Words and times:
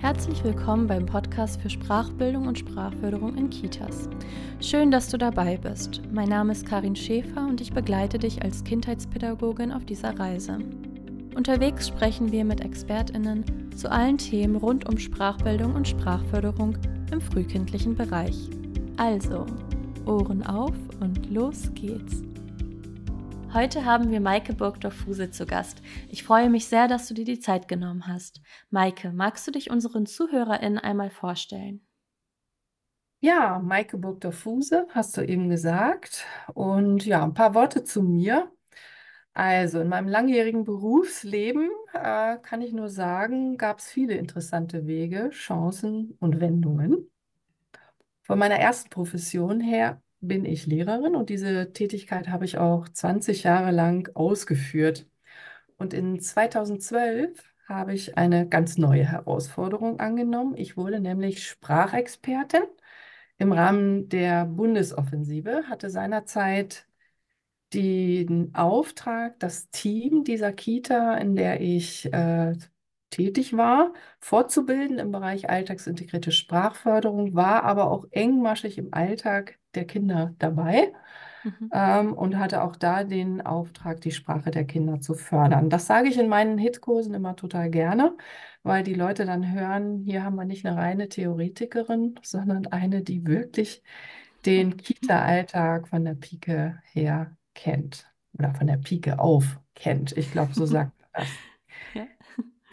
Herzlich 0.00 0.42
willkommen 0.42 0.86
beim 0.86 1.04
Podcast 1.04 1.60
für 1.60 1.68
Sprachbildung 1.68 2.46
und 2.46 2.58
Sprachförderung 2.58 3.36
in 3.36 3.50
Kitas. 3.50 4.08
Schön, 4.58 4.90
dass 4.90 5.10
du 5.10 5.18
dabei 5.18 5.58
bist. 5.58 6.00
Mein 6.10 6.30
Name 6.30 6.52
ist 6.52 6.64
Karin 6.64 6.96
Schäfer 6.96 7.46
und 7.46 7.60
ich 7.60 7.70
begleite 7.70 8.18
dich 8.18 8.42
als 8.42 8.64
Kindheitspädagogin 8.64 9.70
auf 9.70 9.84
dieser 9.84 10.18
Reise. 10.18 10.56
Unterwegs 11.36 11.88
sprechen 11.88 12.32
wir 12.32 12.46
mit 12.46 12.62
ExpertInnen 12.62 13.44
zu 13.76 13.90
allen 13.90 14.16
Themen 14.16 14.56
rund 14.56 14.88
um 14.88 14.96
Sprachbildung 14.96 15.74
und 15.74 15.86
Sprachförderung 15.86 16.78
im 17.12 17.20
frühkindlichen 17.20 17.94
Bereich. 17.94 18.48
Also, 18.96 19.44
Ohren 20.06 20.42
auf 20.46 20.74
und 21.00 21.30
los 21.30 21.70
geht's! 21.74 22.29
Heute 23.52 23.84
haben 23.84 24.12
wir 24.12 24.20
Maike 24.20 24.52
Burgdorf-Fuse 24.52 25.32
zu 25.32 25.44
Gast. 25.44 25.82
Ich 26.08 26.22
freue 26.22 26.48
mich 26.48 26.66
sehr, 26.66 26.86
dass 26.86 27.08
du 27.08 27.14
dir 27.14 27.24
die 27.24 27.40
Zeit 27.40 27.66
genommen 27.66 28.06
hast. 28.06 28.40
Maike, 28.70 29.10
magst 29.10 29.44
du 29.44 29.50
dich 29.50 29.72
unseren 29.72 30.06
ZuhörerInnen 30.06 30.78
einmal 30.78 31.10
vorstellen? 31.10 31.84
Ja, 33.18 33.58
Maike 33.58 33.98
Burgdorf-Fuse, 33.98 34.86
hast 34.90 35.16
du 35.16 35.22
eben 35.22 35.48
gesagt. 35.48 36.24
Und 36.54 37.04
ja, 37.04 37.24
ein 37.24 37.34
paar 37.34 37.54
Worte 37.54 37.82
zu 37.82 38.04
mir. 38.04 38.52
Also 39.34 39.80
in 39.80 39.88
meinem 39.88 40.06
langjährigen 40.06 40.62
Berufsleben 40.62 41.70
äh, 41.92 42.36
kann 42.38 42.62
ich 42.62 42.72
nur 42.72 42.88
sagen, 42.88 43.58
gab 43.58 43.80
es 43.80 43.88
viele 43.88 44.14
interessante 44.14 44.86
Wege, 44.86 45.30
Chancen 45.30 46.16
und 46.20 46.38
Wendungen. 46.38 47.10
Von 48.22 48.38
meiner 48.38 48.60
ersten 48.60 48.90
Profession 48.90 49.60
her 49.60 50.00
bin 50.20 50.44
ich 50.44 50.66
Lehrerin 50.66 51.16
und 51.16 51.30
diese 51.30 51.72
Tätigkeit 51.72 52.28
habe 52.28 52.44
ich 52.44 52.58
auch 52.58 52.88
20 52.88 53.44
Jahre 53.44 53.70
lang 53.70 54.10
ausgeführt. 54.14 55.06
Und 55.78 55.94
in 55.94 56.20
2012 56.20 57.42
habe 57.68 57.94
ich 57.94 58.18
eine 58.18 58.48
ganz 58.48 58.78
neue 58.78 59.04
Herausforderung 59.04 60.00
angenommen. 60.00 60.56
Ich 60.56 60.76
wurde 60.76 61.00
nämlich 61.00 61.46
Sprachexpertin 61.46 62.62
im 63.38 63.52
Rahmen 63.52 64.08
der 64.08 64.44
Bundesoffensive, 64.46 65.64
hatte 65.68 65.90
seinerzeit 65.90 66.86
den 67.74 68.54
Auftrag, 68.54 69.38
das 69.40 69.70
Team 69.70 70.24
dieser 70.24 70.52
Kita, 70.52 71.16
in 71.18 71.36
der 71.36 71.60
ich 71.60 72.12
äh, 72.12 72.54
tätig 73.10 73.56
war, 73.56 73.92
fortzubilden 74.20 74.98
im 74.98 75.12
Bereich 75.12 75.48
alltagsintegrierte 75.50 76.32
Sprachförderung, 76.32 77.34
war 77.34 77.64
aber 77.64 77.90
auch 77.90 78.06
engmaschig 78.10 78.78
im 78.78 78.92
Alltag 78.92 79.59
der 79.74 79.84
Kinder 79.84 80.34
dabei 80.38 80.92
mhm. 81.44 81.70
ähm, 81.72 82.12
und 82.12 82.38
hatte 82.38 82.62
auch 82.62 82.76
da 82.76 83.04
den 83.04 83.40
Auftrag, 83.40 84.00
die 84.00 84.10
Sprache 84.10 84.50
der 84.50 84.64
Kinder 84.64 85.00
zu 85.00 85.14
fördern. 85.14 85.70
Das 85.70 85.86
sage 85.86 86.08
ich 86.08 86.18
in 86.18 86.28
meinen 86.28 86.58
Hitkursen 86.58 87.14
immer 87.14 87.36
total 87.36 87.70
gerne, 87.70 88.16
weil 88.62 88.82
die 88.82 88.94
Leute 88.94 89.24
dann 89.24 89.52
hören, 89.52 89.98
hier 90.04 90.24
haben 90.24 90.36
wir 90.36 90.44
nicht 90.44 90.66
eine 90.66 90.76
reine 90.76 91.08
Theoretikerin, 91.08 92.14
sondern 92.22 92.66
eine, 92.66 93.02
die 93.02 93.26
wirklich 93.26 93.82
den 94.46 94.76
Kita-Alltag 94.76 95.88
von 95.88 96.04
der 96.04 96.14
Pike 96.14 96.80
her 96.92 97.36
kennt 97.54 98.10
oder 98.32 98.54
von 98.54 98.66
der 98.66 98.78
Pike 98.78 99.18
auf 99.18 99.60
kennt. 99.74 100.16
Ich 100.16 100.32
glaube, 100.32 100.54
so 100.54 100.66
sagt 100.66 100.92
man 101.12 101.24
das. 101.24 101.49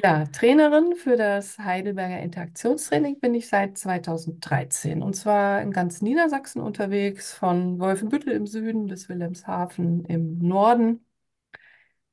Ja. 0.04 0.26
Trainerin 0.28 0.96
für 0.96 1.16
das 1.18 1.58
Heidelberger 1.58 2.20
Interaktionstraining 2.20 3.20
bin 3.20 3.34
ich 3.34 3.48
seit 3.48 3.78
2013 3.78 5.02
und 5.02 5.16
zwar 5.16 5.62
in 5.62 5.72
ganz 5.72 6.02
Niedersachsen 6.04 6.62
unterwegs, 6.62 7.34
von 7.34 7.80
Wolfenbüttel 7.80 8.34
im 8.34 8.46
Süden 8.46 8.86
bis 8.88 9.10
Wilhelmshaven 9.10 10.06
im 10.06 10.38
Norden. 10.40 11.04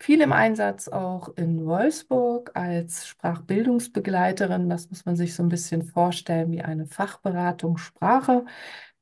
Viel 0.00 0.20
im 0.20 0.32
Einsatz 0.32 0.88
auch 0.88 1.30
in 1.36 1.64
Wolfsburg 1.64 2.50
als 2.54 3.06
Sprachbildungsbegleiterin. 3.06 4.68
Das 4.68 4.90
muss 4.90 5.04
man 5.06 5.16
sich 5.16 5.34
so 5.34 5.42
ein 5.42 5.48
bisschen 5.48 5.82
vorstellen 5.82 6.50
wie 6.52 6.60
eine 6.62 6.86
Fachberatung 6.86 7.78
Sprache. 7.78 8.44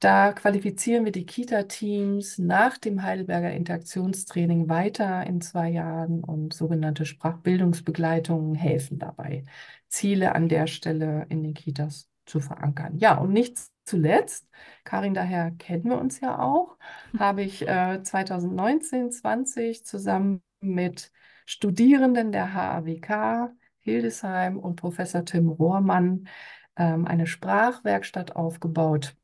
Da 0.03 0.33
qualifizieren 0.33 1.05
wir 1.05 1.13
die 1.13 1.25
Kita-Teams 1.25 2.39
nach 2.39 2.77
dem 2.77 3.05
Heidelberger 3.05 3.53
Interaktionstraining 3.53 4.69
weiter 4.69 5.25
in 5.29 5.41
zwei 5.41 5.69
Jahren 5.69 6.25
und 6.25 6.53
sogenannte 6.55 7.07
Sprachbildungsbegleitungen 7.07 8.57
helfen 8.57 8.99
dabei, 8.99 9.45
Ziele 9.87 10.35
an 10.35 10.49
der 10.49 10.67
Stelle 10.67 11.27
in 11.29 11.45
den 11.45 11.55
Kitas 11.55 12.11
zu 12.27 12.41
verankern. 12.41 12.99
Ja, 12.99 13.17
und 13.19 13.33
nicht 13.33 13.61
zuletzt, 13.85 14.49
Karin, 14.83 15.15
daher 15.15 15.53
kennen 15.53 15.85
wir 15.85 16.01
uns 16.01 16.19
ja 16.19 16.41
auch, 16.41 16.79
habe 17.17 17.43
ich 17.43 17.63
äh, 17.69 18.03
2019, 18.03 19.13
20 19.13 19.87
zusammen 19.87 20.43
mit 20.59 21.13
Studierenden 21.47 22.33
der 22.33 22.53
HAWK 22.53 23.53
Hildesheim 23.79 24.59
und 24.59 24.75
Professor 24.75 25.25
Tim 25.25 25.49
Rohrmann 25.49 26.27
ähm, 26.75 27.07
eine 27.07 27.29
Sprachwerkstatt 27.29 28.35
aufgebaut 28.35 29.15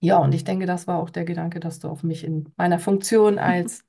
ja, 0.00 0.18
und 0.18 0.34
ich 0.34 0.44
denke, 0.44 0.66
das 0.66 0.86
war 0.86 0.98
auch 1.00 1.10
der 1.10 1.24
Gedanke, 1.24 1.60
dass 1.60 1.78
du 1.80 1.88
auf 1.88 2.02
mich 2.02 2.24
in 2.24 2.52
meiner 2.56 2.78
Funktion 2.78 3.38
als 3.38 3.84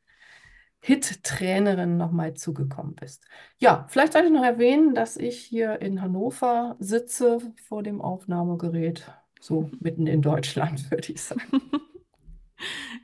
Hit-Trainerin 0.81 1.97
nochmal 1.97 2.33
zugekommen 2.35 2.95
bist. 2.95 3.25
Ja, 3.59 3.85
vielleicht 3.89 4.13
sollte 4.13 4.27
ich 4.27 4.33
noch 4.33 4.43
erwähnen, 4.43 4.95
dass 4.95 5.17
ich 5.17 5.39
hier 5.39 5.81
in 5.81 6.01
Hannover 6.01 6.75
sitze 6.79 7.39
vor 7.67 7.83
dem 7.83 8.01
Aufnahmegerät, 8.01 9.11
so 9.41 9.69
mitten 9.79 10.07
in 10.07 10.21
Deutschland, 10.21 10.89
würde 10.91 11.11
ich 11.11 11.21
sagen. 11.21 11.61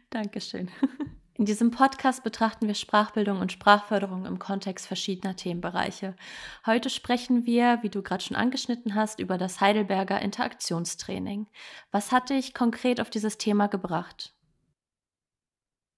Dankeschön. 0.10 0.70
In 1.38 1.44
diesem 1.44 1.70
Podcast 1.70 2.24
betrachten 2.24 2.66
wir 2.66 2.76
Sprachbildung 2.76 3.42
und 3.42 3.52
Sprachförderung 3.52 4.26
im 4.26 4.40
Kontext 4.40 4.88
verschiedener 4.88 5.36
Themenbereiche. 5.36 6.16
Heute 6.66 6.90
sprechen 6.90 7.46
wir, 7.46 7.80
wie 7.82 7.90
du 7.90 8.02
gerade 8.02 8.24
schon 8.24 8.38
angeschnitten 8.38 8.96
hast, 8.96 9.20
über 9.20 9.38
das 9.38 9.60
Heidelberger 9.60 10.22
Interaktionstraining. 10.22 11.48
Was 11.92 12.14
hat 12.14 12.30
dich 12.30 12.54
konkret 12.54 13.02
auf 13.02 13.10
dieses 13.10 13.38
Thema 13.38 13.68
gebracht? 13.68 14.35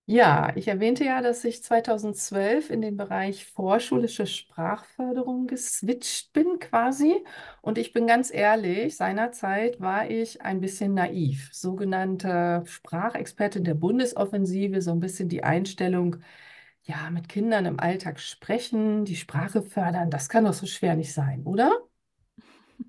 Ja, 0.10 0.54
ich 0.56 0.70
erwähnte 0.70 1.04
ja, 1.04 1.22
dass 1.22 1.44
ich 1.44 1.62
2012 1.62 2.70
in 2.70 2.82
den 2.82 2.96
Bereich 2.96 3.46
vorschulische 3.46 4.26
Sprachförderung 4.26 5.48
geswitcht 5.48 6.32
bin 6.32 6.60
quasi. 6.60 7.26
Und 7.62 7.78
ich 7.78 7.92
bin 7.92 8.08
ganz 8.08 8.34
ehrlich, 8.34 8.96
seinerzeit 8.96 9.82
war 9.82 10.10
ich 10.10 10.42
ein 10.42 10.62
bisschen 10.62 10.94
naiv. 10.94 11.50
Sogenannte 11.54 12.64
Sprachexpertin 12.66 13.66
der 13.66 13.74
Bundesoffensive, 13.74 14.82
so 14.82 14.92
ein 14.92 15.02
bisschen 15.02 15.28
die 15.28 15.44
Einstellung, 15.44 16.18
ja, 16.84 17.10
mit 17.12 17.28
Kindern 17.30 17.66
im 17.66 17.80
Alltag 17.80 18.20
sprechen, 18.22 19.04
die 19.06 19.18
Sprache 19.18 19.62
fördern, 19.62 20.10
das 20.10 20.30
kann 20.30 20.46
doch 20.46 20.54
so 20.54 20.66
schwer 20.68 20.96
nicht 20.96 21.14
sein, 21.14 21.44
oder? 21.46 21.72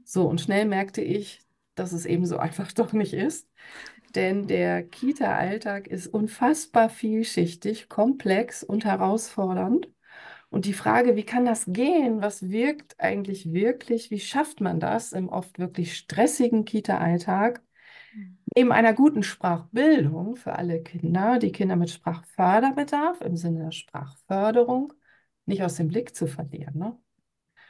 So, 0.04 0.26
und 0.28 0.40
schnell 0.40 0.64
merkte 0.66 1.02
ich, 1.02 1.40
dass 1.74 1.92
es 1.92 2.06
eben 2.06 2.26
so 2.26 2.38
einfach 2.38 2.72
doch 2.72 2.92
nicht 2.92 3.12
ist 3.14 3.48
denn 4.14 4.46
der 4.46 4.82
Kita-Alltag 4.82 5.88
ist 5.88 6.06
unfassbar 6.08 6.88
vielschichtig, 6.88 7.88
komplex 7.88 8.62
und 8.62 8.84
herausfordernd. 8.84 9.88
Und 10.50 10.64
die 10.64 10.72
Frage, 10.72 11.16
wie 11.16 11.24
kann 11.24 11.44
das 11.44 11.66
gehen? 11.66 12.22
Was 12.22 12.48
wirkt 12.48 12.98
eigentlich 12.98 13.52
wirklich? 13.52 14.10
Wie 14.10 14.20
schafft 14.20 14.60
man 14.60 14.80
das 14.80 15.12
im 15.12 15.28
oft 15.28 15.58
wirklich 15.58 15.96
stressigen 15.96 16.64
Kita-Alltag? 16.64 17.62
Mhm. 18.14 18.38
Neben 18.56 18.72
einer 18.72 18.94
guten 18.94 19.22
Sprachbildung 19.22 20.36
für 20.36 20.54
alle 20.54 20.82
Kinder, 20.82 21.38
die 21.38 21.52
Kinder 21.52 21.76
mit 21.76 21.90
Sprachförderbedarf 21.90 23.20
im 23.20 23.36
Sinne 23.36 23.64
der 23.64 23.72
Sprachförderung 23.72 24.94
nicht 25.44 25.62
aus 25.62 25.74
dem 25.76 25.88
Blick 25.88 26.14
zu 26.14 26.26
verlieren. 26.26 26.78
Ne? 26.78 26.98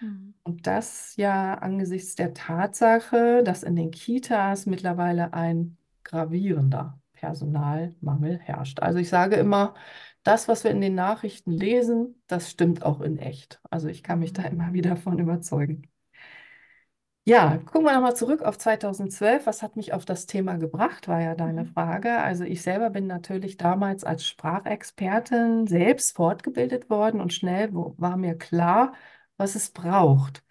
Mhm. 0.00 0.34
Und 0.44 0.66
das 0.66 1.16
ja 1.16 1.54
angesichts 1.54 2.14
der 2.14 2.34
Tatsache, 2.34 3.42
dass 3.42 3.62
in 3.62 3.76
den 3.76 3.90
Kitas 3.90 4.66
mittlerweile 4.66 5.32
ein 5.32 5.77
gravierender 6.08 7.00
Personalmangel 7.12 8.38
herrscht. 8.38 8.80
Also 8.80 8.98
ich 8.98 9.08
sage 9.08 9.36
immer, 9.36 9.74
das, 10.22 10.48
was 10.48 10.64
wir 10.64 10.70
in 10.70 10.80
den 10.80 10.94
Nachrichten 10.94 11.52
lesen, 11.52 12.22
das 12.26 12.50
stimmt 12.50 12.84
auch 12.84 13.00
in 13.00 13.18
echt. 13.18 13.60
Also 13.70 13.88
ich 13.88 14.02
kann 14.02 14.20
mich 14.20 14.32
da 14.32 14.42
immer 14.44 14.72
wieder 14.72 14.96
von 14.96 15.18
überzeugen. 15.18 15.90
Ja, 17.24 17.58
gucken 17.58 17.84
wir 17.84 17.92
nochmal 17.92 18.16
zurück 18.16 18.40
auf 18.42 18.56
2012. 18.56 19.44
Was 19.46 19.62
hat 19.62 19.76
mich 19.76 19.92
auf 19.92 20.06
das 20.06 20.24
Thema 20.24 20.56
gebracht, 20.56 21.08
war 21.08 21.20
ja 21.20 21.34
deine 21.34 21.64
mhm. 21.64 21.72
Frage. 21.74 22.18
Also 22.18 22.44
ich 22.44 22.62
selber 22.62 22.88
bin 22.88 23.06
natürlich 23.06 23.58
damals 23.58 24.02
als 24.02 24.26
Sprachexpertin 24.26 25.66
selbst 25.66 26.16
fortgebildet 26.16 26.88
worden 26.88 27.20
und 27.20 27.34
schnell 27.34 27.68
war 27.72 28.16
mir 28.16 28.36
klar, 28.38 28.94
was 29.36 29.56
es 29.56 29.70
braucht. 29.70 30.42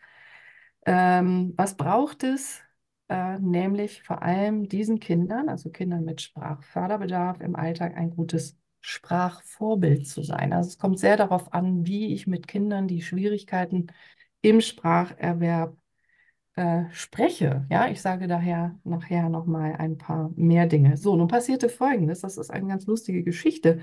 Ähm, 0.86 1.53
was 1.57 1.75
braucht 1.75 2.24
es, 2.24 2.62
äh, 3.09 3.39
nämlich 3.39 4.04
vor 4.04 4.21
allem 4.21 4.68
diesen 4.68 5.00
Kindern, 5.00 5.50
also 5.50 5.69
Kindern 5.69 6.04
mit 6.04 6.21
Sprachförderbedarf 6.21 7.42
im 7.42 7.56
Alltag 7.56 7.95
ein 7.95 8.09
gutes 8.12 8.57
Sprachvorbild 8.81 10.07
zu 10.07 10.24
sein. 10.24 10.54
Also 10.54 10.69
es 10.69 10.77
kommt 10.77 11.00
sehr 11.00 11.18
darauf 11.18 11.54
an, 11.54 11.86
wie 11.86 12.13
ich 12.13 12.27
mit 12.27 12.48
Kindern 12.48 12.88
die 12.88 13.01
Schwierigkeiten 13.01 13.88
im 14.42 14.62
Spracherwerb 14.62 15.77
äh, 16.56 16.86
spreche. 16.92 17.65
Ja, 17.69 17.88
ich 17.89 18.01
sage 18.01 18.27
daher 18.27 18.80
nachher 18.83 19.30
noch 19.30 19.45
mal 19.45 19.75
ein 19.75 19.98
paar 19.98 20.31
mehr 20.36 20.68
Dinge. 20.68 20.98
So, 20.98 21.15
nun 21.15 21.27
passierte 21.27 21.69
Folgendes. 21.69 22.21
Das 22.21 22.38
ist 22.38 22.50
eine 22.50 22.68
ganz 22.68 22.86
lustige 22.88 23.24
Geschichte. 23.24 23.81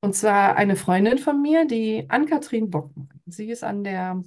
Und 0.00 0.14
zwar 0.14 0.56
eine 0.56 0.76
Freundin 0.76 1.18
von 1.18 1.42
mir, 1.42 1.66
die 1.66 2.06
Ann-Kathrin 2.08 2.70
Bockmann. 2.70 3.08
Sie 3.26 3.50
ist 3.50 3.64
an 3.64 3.84
der 3.84 4.22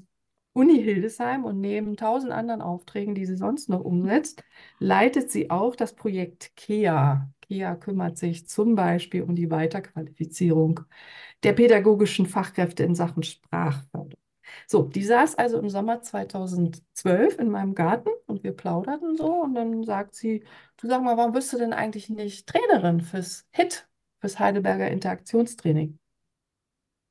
Uni 0.53 0.81
Hildesheim 0.83 1.45
und 1.45 1.61
neben 1.61 1.95
tausend 1.95 2.31
anderen 2.33 2.61
Aufträgen, 2.61 3.15
die 3.15 3.25
sie 3.25 3.37
sonst 3.37 3.69
noch 3.69 3.81
umsetzt, 3.81 4.43
leitet 4.79 5.31
sie 5.31 5.49
auch 5.49 5.75
das 5.75 5.95
Projekt 5.95 6.51
KEA. 6.57 7.29
KEA 7.41 7.75
kümmert 7.75 8.17
sich 8.17 8.47
zum 8.47 8.75
Beispiel 8.75 9.23
um 9.23 9.35
die 9.35 9.49
Weiterqualifizierung 9.49 10.81
der 11.43 11.53
pädagogischen 11.53 12.25
Fachkräfte 12.25 12.83
in 12.83 12.95
Sachen 12.95 13.23
Sprachförderung. 13.23 14.17
So, 14.67 14.83
die 14.83 15.03
saß 15.03 15.35
also 15.35 15.59
im 15.59 15.69
Sommer 15.69 16.01
2012 16.01 17.37
in 17.39 17.49
meinem 17.49 17.75
Garten 17.75 18.09
und 18.27 18.43
wir 18.43 18.51
plauderten 18.53 19.15
so 19.17 19.41
und 19.43 19.53
dann 19.55 19.83
sagt 19.83 20.15
sie, 20.15 20.43
du 20.77 20.87
sag 20.87 21.01
mal, 21.03 21.17
warum 21.17 21.31
bist 21.33 21.53
du 21.53 21.57
denn 21.57 21.73
eigentlich 21.73 22.09
nicht 22.09 22.47
Trainerin 22.47 23.01
fürs 23.01 23.47
HIT, 23.51 23.87
fürs 24.19 24.39
Heidelberger 24.39 24.89
Interaktionstraining? 24.91 25.99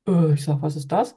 Äh, 0.07 0.33
ich 0.33 0.43
sag, 0.43 0.61
was 0.61 0.75
ist 0.75 0.91
das? 0.91 1.15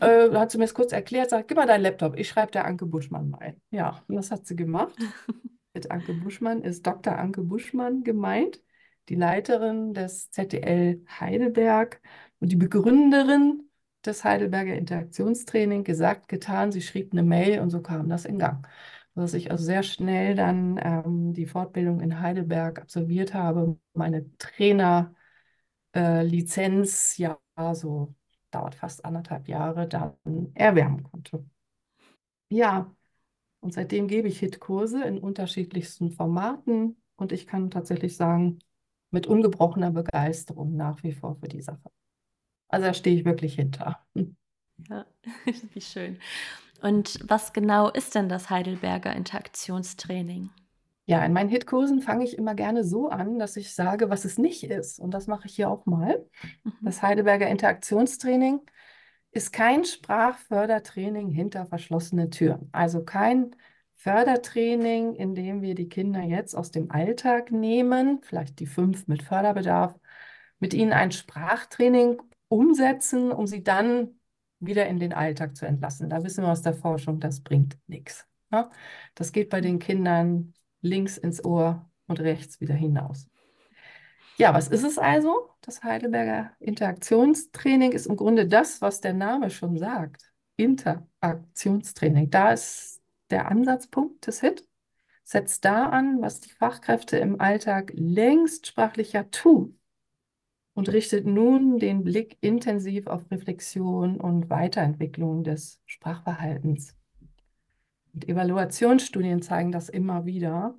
Äh, 0.00 0.30
hat 0.30 0.50
sie 0.50 0.58
mir 0.58 0.64
das 0.64 0.74
kurz 0.74 0.92
erklärt, 0.92 1.30
sagt, 1.30 1.48
gib 1.48 1.56
mal 1.56 1.66
deinen 1.66 1.82
Laptop, 1.82 2.18
ich 2.18 2.28
schreibe 2.28 2.52
der 2.52 2.66
Anke 2.66 2.86
Buschmann 2.86 3.30
mal. 3.30 3.56
Ja, 3.70 4.02
und 4.08 4.16
das 4.16 4.30
hat 4.30 4.46
sie 4.46 4.56
gemacht. 4.56 4.94
Mit 5.74 5.90
Anke 5.90 6.14
Buschmann 6.14 6.62
ist 6.62 6.86
Dr. 6.86 7.18
Anke 7.18 7.42
Buschmann 7.42 8.02
gemeint, 8.02 8.60
die 9.08 9.14
Leiterin 9.14 9.94
des 9.94 10.30
ZDL 10.30 11.04
Heidelberg 11.20 12.00
und 12.40 12.50
die 12.50 12.56
Begründerin 12.56 13.68
des 14.04 14.24
Heidelberger 14.24 14.74
Interaktionstraining. 14.74 15.84
Gesagt, 15.84 16.28
getan, 16.28 16.72
sie 16.72 16.82
schrieb 16.82 17.12
eine 17.12 17.22
Mail 17.22 17.60
und 17.60 17.70
so 17.70 17.80
kam 17.80 18.08
das 18.08 18.24
in 18.24 18.38
Gang. 18.38 18.66
Dass 19.14 19.34
ich 19.34 19.50
also 19.50 19.64
sehr 19.64 19.82
schnell 19.82 20.34
dann 20.34 20.80
ähm, 20.82 21.32
die 21.32 21.46
Fortbildung 21.46 22.00
in 22.00 22.20
Heidelberg 22.20 22.80
absolviert 22.80 23.34
habe, 23.34 23.78
meine 23.92 24.26
Trainerlizenz, 24.38 25.14
äh, 27.18 27.22
ja, 27.22 27.38
so 27.74 28.14
dauert 28.50 28.74
fast 28.74 29.04
anderthalb 29.04 29.48
Jahre, 29.48 29.86
dann 29.86 30.14
erwärmen 30.54 31.02
konnte. 31.02 31.44
Ja, 32.50 32.94
und 33.60 33.72
seitdem 33.72 34.08
gebe 34.08 34.28
ich 34.28 34.40
HIT-Kurse 34.40 35.02
in 35.04 35.18
unterschiedlichsten 35.18 36.10
Formaten 36.10 36.96
und 37.16 37.32
ich 37.32 37.46
kann 37.46 37.70
tatsächlich 37.70 38.16
sagen, 38.16 38.58
mit 39.10 39.26
ungebrochener 39.26 39.90
Begeisterung 39.90 40.76
nach 40.76 41.02
wie 41.02 41.12
vor 41.12 41.36
für 41.36 41.48
die 41.48 41.62
Sache. 41.62 41.90
Also 42.68 42.86
da 42.86 42.94
stehe 42.94 43.16
ich 43.16 43.24
wirklich 43.24 43.54
hinter. 43.54 44.04
Ja, 44.88 45.06
wie 45.72 45.80
schön. 45.80 46.18
Und 46.82 47.18
was 47.26 47.52
genau 47.52 47.90
ist 47.90 48.14
denn 48.14 48.28
das 48.28 48.50
Heidelberger 48.50 49.14
Interaktionstraining? 49.14 50.50
Ja, 51.08 51.24
in 51.24 51.32
meinen 51.32 51.48
Hitkursen 51.48 52.02
fange 52.02 52.24
ich 52.24 52.36
immer 52.36 52.54
gerne 52.54 52.84
so 52.84 53.08
an, 53.08 53.38
dass 53.38 53.56
ich 53.56 53.74
sage, 53.74 54.10
was 54.10 54.26
es 54.26 54.36
nicht 54.36 54.64
ist. 54.64 55.00
Und 55.00 55.12
das 55.12 55.26
mache 55.26 55.46
ich 55.46 55.54
hier 55.56 55.70
auch 55.70 55.86
mal. 55.86 56.26
Mhm. 56.64 56.72
Das 56.82 57.00
Heidelberger 57.00 57.48
Interaktionstraining 57.48 58.60
ist 59.30 59.50
kein 59.50 59.86
Sprachfördertraining 59.86 61.30
hinter 61.30 61.64
verschlossene 61.64 62.28
Türen. 62.28 62.68
Also 62.72 63.04
kein 63.04 63.56
Fördertraining, 63.94 65.14
in 65.14 65.34
dem 65.34 65.62
wir 65.62 65.74
die 65.74 65.88
Kinder 65.88 66.20
jetzt 66.20 66.54
aus 66.54 66.72
dem 66.72 66.90
Alltag 66.90 67.52
nehmen, 67.52 68.20
vielleicht 68.20 68.60
die 68.60 68.66
fünf 68.66 69.08
mit 69.08 69.22
Förderbedarf, 69.22 69.98
mit 70.58 70.74
ihnen 70.74 70.92
ein 70.92 71.10
Sprachtraining 71.10 72.20
umsetzen, 72.48 73.32
um 73.32 73.46
sie 73.46 73.62
dann 73.62 74.20
wieder 74.60 74.86
in 74.86 74.98
den 74.98 75.14
Alltag 75.14 75.56
zu 75.56 75.64
entlassen. 75.64 76.10
Da 76.10 76.22
wissen 76.22 76.44
wir 76.44 76.52
aus 76.52 76.60
der 76.60 76.74
Forschung, 76.74 77.18
das 77.18 77.40
bringt 77.40 77.78
nichts. 77.86 78.26
Ja? 78.52 78.70
Das 79.14 79.32
geht 79.32 79.48
bei 79.48 79.62
den 79.62 79.78
Kindern 79.78 80.52
links 80.80 81.18
ins 81.18 81.44
Ohr 81.44 81.90
und 82.06 82.20
rechts 82.20 82.60
wieder 82.60 82.74
hinaus. 82.74 83.28
Ja, 84.36 84.54
was 84.54 84.68
ist 84.68 84.84
es 84.84 84.98
also? 84.98 85.50
Das 85.62 85.82
Heidelberger 85.82 86.52
Interaktionstraining 86.60 87.92
ist 87.92 88.06
im 88.06 88.16
Grunde 88.16 88.46
das, 88.46 88.80
was 88.80 89.00
der 89.00 89.12
Name 89.12 89.50
schon 89.50 89.76
sagt. 89.76 90.32
Interaktionstraining. 90.56 92.30
Da 92.30 92.52
ist 92.52 93.02
der 93.30 93.48
Ansatzpunkt 93.48 94.26
des 94.26 94.40
HIT. 94.40 94.64
Setzt 95.24 95.64
da 95.64 95.86
an, 95.86 96.22
was 96.22 96.40
die 96.40 96.50
Fachkräfte 96.50 97.18
im 97.18 97.40
Alltag 97.40 97.92
längst 97.94 98.66
sprachlicher 98.68 99.30
tun 99.30 99.78
und 100.72 100.88
richtet 100.88 101.26
nun 101.26 101.78
den 101.78 102.04
Blick 102.04 102.38
intensiv 102.40 103.08
auf 103.08 103.28
Reflexion 103.32 104.20
und 104.20 104.48
Weiterentwicklung 104.48 105.42
des 105.42 105.80
Sprachverhaltens. 105.84 106.97
Und 108.18 108.28
Evaluationsstudien 108.28 109.42
zeigen 109.42 109.70
das 109.70 109.88
immer 109.88 110.26
wieder, 110.26 110.76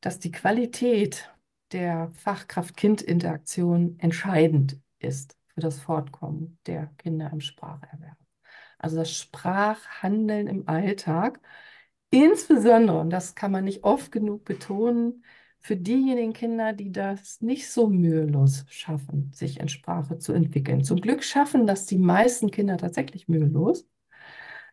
dass 0.00 0.18
die 0.18 0.30
Qualität 0.30 1.30
der 1.72 2.10
Fachkraft-Kind-Interaktion 2.14 3.98
entscheidend 3.98 4.80
ist 4.98 5.36
für 5.48 5.60
das 5.60 5.78
Fortkommen 5.78 6.58
der 6.64 6.86
Kinder 6.96 7.28
im 7.30 7.42
Spracherwerb. 7.42 8.16
Also 8.78 8.96
das 8.96 9.14
Sprachhandeln 9.14 10.46
im 10.46 10.66
Alltag, 10.66 11.38
insbesondere, 12.08 12.98
und 12.98 13.10
das 13.10 13.34
kann 13.34 13.52
man 13.52 13.64
nicht 13.64 13.84
oft 13.84 14.10
genug 14.10 14.46
betonen, 14.46 15.22
für 15.60 15.76
diejenigen 15.76 16.32
Kinder, 16.32 16.72
die 16.72 16.92
das 16.92 17.42
nicht 17.42 17.70
so 17.70 17.88
mühelos 17.88 18.64
schaffen, 18.70 19.30
sich 19.34 19.60
in 19.60 19.68
Sprache 19.68 20.16
zu 20.16 20.32
entwickeln. 20.32 20.82
Zum 20.82 20.98
Glück 21.02 21.24
schaffen 21.24 21.66
das 21.66 21.84
die 21.84 21.98
meisten 21.98 22.50
Kinder 22.50 22.78
tatsächlich 22.78 23.28
mühelos. 23.28 23.86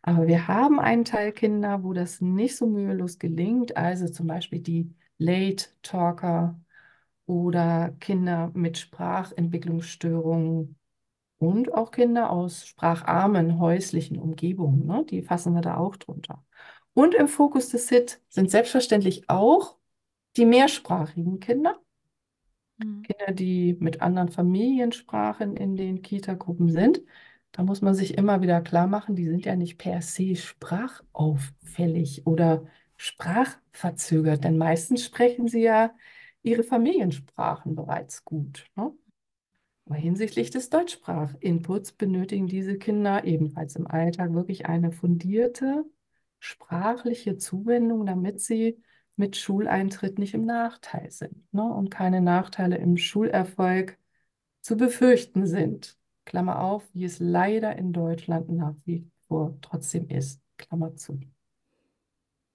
Aber 0.02 0.26
wir 0.26 0.48
haben 0.48 0.80
einen 0.80 1.04
Teil 1.04 1.32
Kinder, 1.32 1.84
wo 1.84 1.92
das 1.92 2.20
nicht 2.20 2.56
so 2.56 2.66
mühelos 2.66 3.18
gelingt, 3.18 3.76
also 3.76 4.08
zum 4.08 4.26
Beispiel 4.26 4.58
die 4.58 4.92
Late 5.18 5.66
Talker 5.82 6.60
oder 7.26 7.94
Kinder 8.00 8.50
mit 8.54 8.78
Sprachentwicklungsstörungen 8.78 10.76
und 11.38 11.72
auch 11.72 11.92
Kinder 11.92 12.30
aus 12.30 12.66
spracharmen 12.66 13.58
häuslichen 13.58 14.18
Umgebungen, 14.18 14.86
ne? 14.86 15.04
die 15.08 15.22
fassen 15.22 15.54
wir 15.54 15.60
da 15.60 15.76
auch 15.76 15.96
drunter. 15.96 16.44
Und 16.94 17.14
im 17.14 17.28
Fokus 17.28 17.68
des 17.70 17.88
SIT 17.88 18.20
sind 18.28 18.50
selbstverständlich 18.50 19.28
auch 19.28 19.76
die 20.36 20.46
mehrsprachigen 20.46 21.40
Kinder, 21.40 21.80
mhm. 22.78 23.02
Kinder, 23.02 23.32
die 23.32 23.76
mit 23.80 24.02
anderen 24.02 24.28
Familiensprachen 24.28 25.56
in 25.56 25.76
den 25.76 26.02
Kita-Gruppen 26.02 26.70
sind. 26.70 27.02
Da 27.52 27.62
muss 27.62 27.82
man 27.82 27.94
sich 27.94 28.16
immer 28.16 28.40
wieder 28.40 28.60
klar 28.62 28.86
machen, 28.86 29.14
die 29.14 29.26
sind 29.26 29.44
ja 29.44 29.56
nicht 29.56 29.78
per 29.78 30.00
se 30.02 30.36
sprachauffällig 30.36 32.26
oder 32.26 32.64
sprachverzögert, 32.96 34.44
denn 34.44 34.56
meistens 34.56 35.04
sprechen 35.04 35.48
sie 35.48 35.62
ja 35.62 35.94
ihre 36.42 36.62
Familiensprachen 36.62 37.74
bereits 37.74 38.24
gut. 38.24 38.66
Ne? 38.74 38.92
Aber 39.86 39.96
hinsichtlich 39.96 40.50
des 40.50 40.70
Deutschsprachinputs 40.70 41.92
benötigen 41.92 42.46
diese 42.46 42.78
Kinder 42.78 43.24
ebenfalls 43.24 43.76
im 43.76 43.86
Alltag 43.86 44.32
wirklich 44.32 44.66
eine 44.66 44.92
fundierte 44.92 45.84
sprachliche 46.38 47.36
Zuwendung, 47.36 48.06
damit 48.06 48.40
sie 48.40 48.82
mit 49.16 49.36
Schuleintritt 49.36 50.18
nicht 50.18 50.34
im 50.34 50.44
Nachteil 50.44 51.10
sind 51.10 51.52
ne? 51.52 51.62
und 51.62 51.90
keine 51.90 52.20
Nachteile 52.20 52.76
im 52.78 52.96
Schulerfolg 52.96 53.98
zu 54.62 54.76
befürchten 54.76 55.46
sind. 55.46 55.98
Klammer 56.24 56.60
auf, 56.60 56.88
wie 56.92 57.04
es 57.04 57.18
leider 57.18 57.76
in 57.76 57.92
Deutschland 57.92 58.48
nach 58.50 58.74
wie 58.84 59.06
vor 59.28 59.56
trotzdem 59.60 60.08
ist. 60.08 60.40
Klammer 60.56 60.94
zu. 60.96 61.20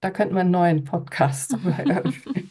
Da 0.00 0.10
könnten 0.10 0.34
wir 0.34 0.40
einen 0.40 0.50
neuen 0.50 0.84
Podcast 0.84 1.52
eröffnen. 1.64 2.50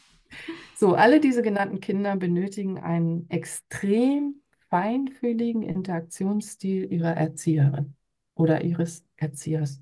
So, 0.76 0.94
alle 0.94 1.20
diese 1.20 1.42
genannten 1.42 1.80
Kinder 1.80 2.16
benötigen 2.16 2.78
einen 2.78 3.28
extrem 3.30 4.42
feinfühligen 4.70 5.64
Interaktionsstil 5.64 6.92
ihrer 6.92 7.16
Erzieherin 7.16 7.96
oder 8.36 8.64
ihres 8.64 9.06
Erziehers. 9.16 9.82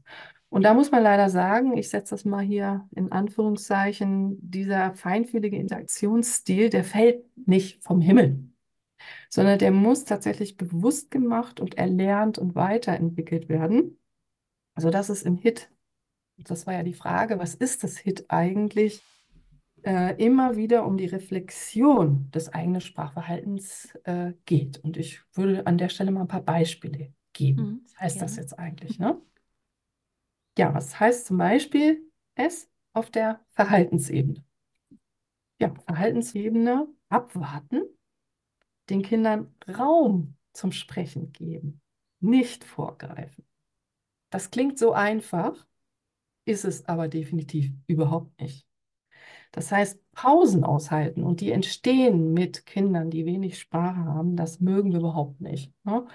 Und 0.49 0.63
da 0.63 0.73
muss 0.73 0.91
man 0.91 1.03
leider 1.03 1.29
sagen, 1.29 1.75
ich 1.75 1.89
setze 1.89 2.15
das 2.15 2.23
mal 2.23 2.45
hier 2.45 2.87
in 2.95 3.11
Anführungszeichen, 3.11 4.37
dieser 4.39 4.93
feinfühlige 4.93 5.57
Interaktionsstil, 5.57 6.69
der 6.69 6.85
fällt 6.85 7.25
nicht 7.45 7.83
vom 7.83 7.99
Himmel 7.99 8.47
sondern 9.29 9.59
der 9.59 9.71
muss 9.71 10.05
tatsächlich 10.05 10.57
bewusst 10.57 11.11
gemacht 11.11 11.59
und 11.59 11.77
erlernt 11.77 12.37
und 12.37 12.55
weiterentwickelt 12.55 13.49
werden. 13.49 13.99
Also 14.75 14.89
das 14.89 15.09
ist 15.09 15.23
im 15.23 15.37
HIT, 15.37 15.69
das 16.37 16.67
war 16.67 16.73
ja 16.73 16.83
die 16.83 16.93
Frage, 16.93 17.39
was 17.39 17.55
ist 17.55 17.83
das 17.83 17.97
HIT 17.97 18.25
eigentlich? 18.29 19.01
Äh, 19.83 20.15
immer 20.23 20.55
wieder 20.55 20.85
um 20.85 20.97
die 20.97 21.05
Reflexion 21.05 22.31
des 22.31 22.51
eigenen 22.51 22.81
Sprachverhaltens 22.81 23.93
äh, 24.03 24.33
geht. 24.45 24.79
Und 24.79 24.97
ich 24.97 25.21
würde 25.33 25.67
an 25.67 25.77
der 25.77 25.89
Stelle 25.89 26.11
mal 26.11 26.21
ein 26.21 26.27
paar 26.27 26.41
Beispiele 26.41 27.13
geben. 27.33 27.61
Mhm, 27.61 27.81
was 27.83 27.99
heißt 27.99 28.15
gerne. 28.15 28.25
das 28.27 28.35
jetzt 28.37 28.59
eigentlich? 28.59 28.97
Ne? 28.97 29.21
Ja, 30.57 30.73
was 30.73 30.99
heißt 30.99 31.27
zum 31.27 31.37
Beispiel 31.37 32.01
es 32.33 32.67
auf 32.93 33.11
der 33.11 33.45
Verhaltensebene? 33.51 34.43
Ja, 35.59 35.73
Verhaltensebene 35.85 36.87
abwarten 37.09 37.83
den 38.89 39.01
Kindern 39.01 39.53
Raum 39.67 40.35
zum 40.53 40.71
Sprechen 40.71 41.31
geben, 41.31 41.81
nicht 42.19 42.63
vorgreifen. 42.63 43.45
Das 44.29 44.51
klingt 44.51 44.77
so 44.79 44.93
einfach, 44.93 45.65
ist 46.45 46.65
es 46.65 46.85
aber 46.87 47.07
definitiv 47.07 47.71
überhaupt 47.87 48.39
nicht. 48.39 48.65
Das 49.51 49.71
heißt, 49.71 49.99
Pausen 50.11 50.63
aushalten 50.63 51.23
und 51.23 51.41
die 51.41 51.51
entstehen 51.51 52.33
mit 52.33 52.65
Kindern, 52.65 53.09
die 53.09 53.25
wenig 53.25 53.57
Sprache 53.59 54.03
haben, 54.05 54.35
das 54.35 54.59
mögen 54.59 54.91
wir 54.91 54.99
überhaupt 54.99 55.39
nicht. 55.39 55.73
Ne? 55.83 56.05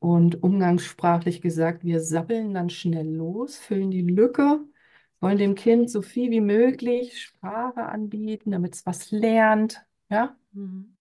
Und 0.00 0.42
umgangssprachlich 0.42 1.40
gesagt, 1.40 1.84
wir 1.84 2.00
sabbeln 2.00 2.54
dann 2.54 2.70
schnell 2.70 3.06
los, 3.08 3.56
füllen 3.58 3.90
die 3.90 4.02
Lücke, 4.02 4.60
wollen 5.20 5.38
dem 5.38 5.54
Kind 5.54 5.90
so 5.90 6.02
viel 6.02 6.30
wie 6.30 6.40
möglich 6.40 7.22
Sprache 7.22 7.84
anbieten, 7.86 8.50
damit 8.50 8.74
es 8.74 8.86
was 8.86 9.10
lernt. 9.10 9.84
Ja? 10.08 10.36
Mhm. 10.52 10.96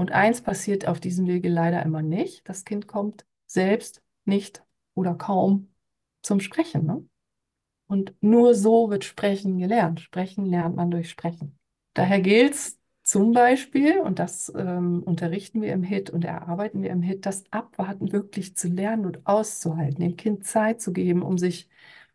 Und 0.00 0.12
eins 0.12 0.40
passiert 0.40 0.88
auf 0.88 0.98
diesem 0.98 1.26
Wege 1.26 1.50
leider 1.50 1.82
immer 1.82 2.00
nicht. 2.00 2.48
Das 2.48 2.64
Kind 2.64 2.86
kommt 2.86 3.26
selbst 3.44 4.00
nicht 4.24 4.64
oder 4.94 5.14
kaum 5.14 5.74
zum 6.22 6.40
Sprechen. 6.40 6.86
Ne? 6.86 7.06
Und 7.86 8.14
nur 8.22 8.54
so 8.54 8.88
wird 8.88 9.04
Sprechen 9.04 9.58
gelernt. 9.58 10.00
Sprechen 10.00 10.46
lernt 10.46 10.74
man 10.74 10.90
durch 10.90 11.10
Sprechen. 11.10 11.58
Daher 11.92 12.22
gilt 12.22 12.54
es 12.54 12.78
zum 13.02 13.32
Beispiel, 13.32 13.98
und 13.98 14.18
das 14.18 14.50
ähm, 14.56 15.02
unterrichten 15.02 15.60
wir 15.60 15.74
im 15.74 15.82
HIT 15.82 16.08
und 16.08 16.24
erarbeiten 16.24 16.82
wir 16.82 16.88
im 16.92 17.02
HIT, 17.02 17.26
das 17.26 17.44
Abwarten 17.50 18.10
wirklich 18.10 18.56
zu 18.56 18.68
lernen 18.68 19.04
und 19.04 19.26
auszuhalten, 19.26 20.00
dem 20.00 20.16
Kind 20.16 20.46
Zeit 20.46 20.80
zu 20.80 20.94
geben, 20.94 21.20
um 21.20 21.36
sich 21.36 21.68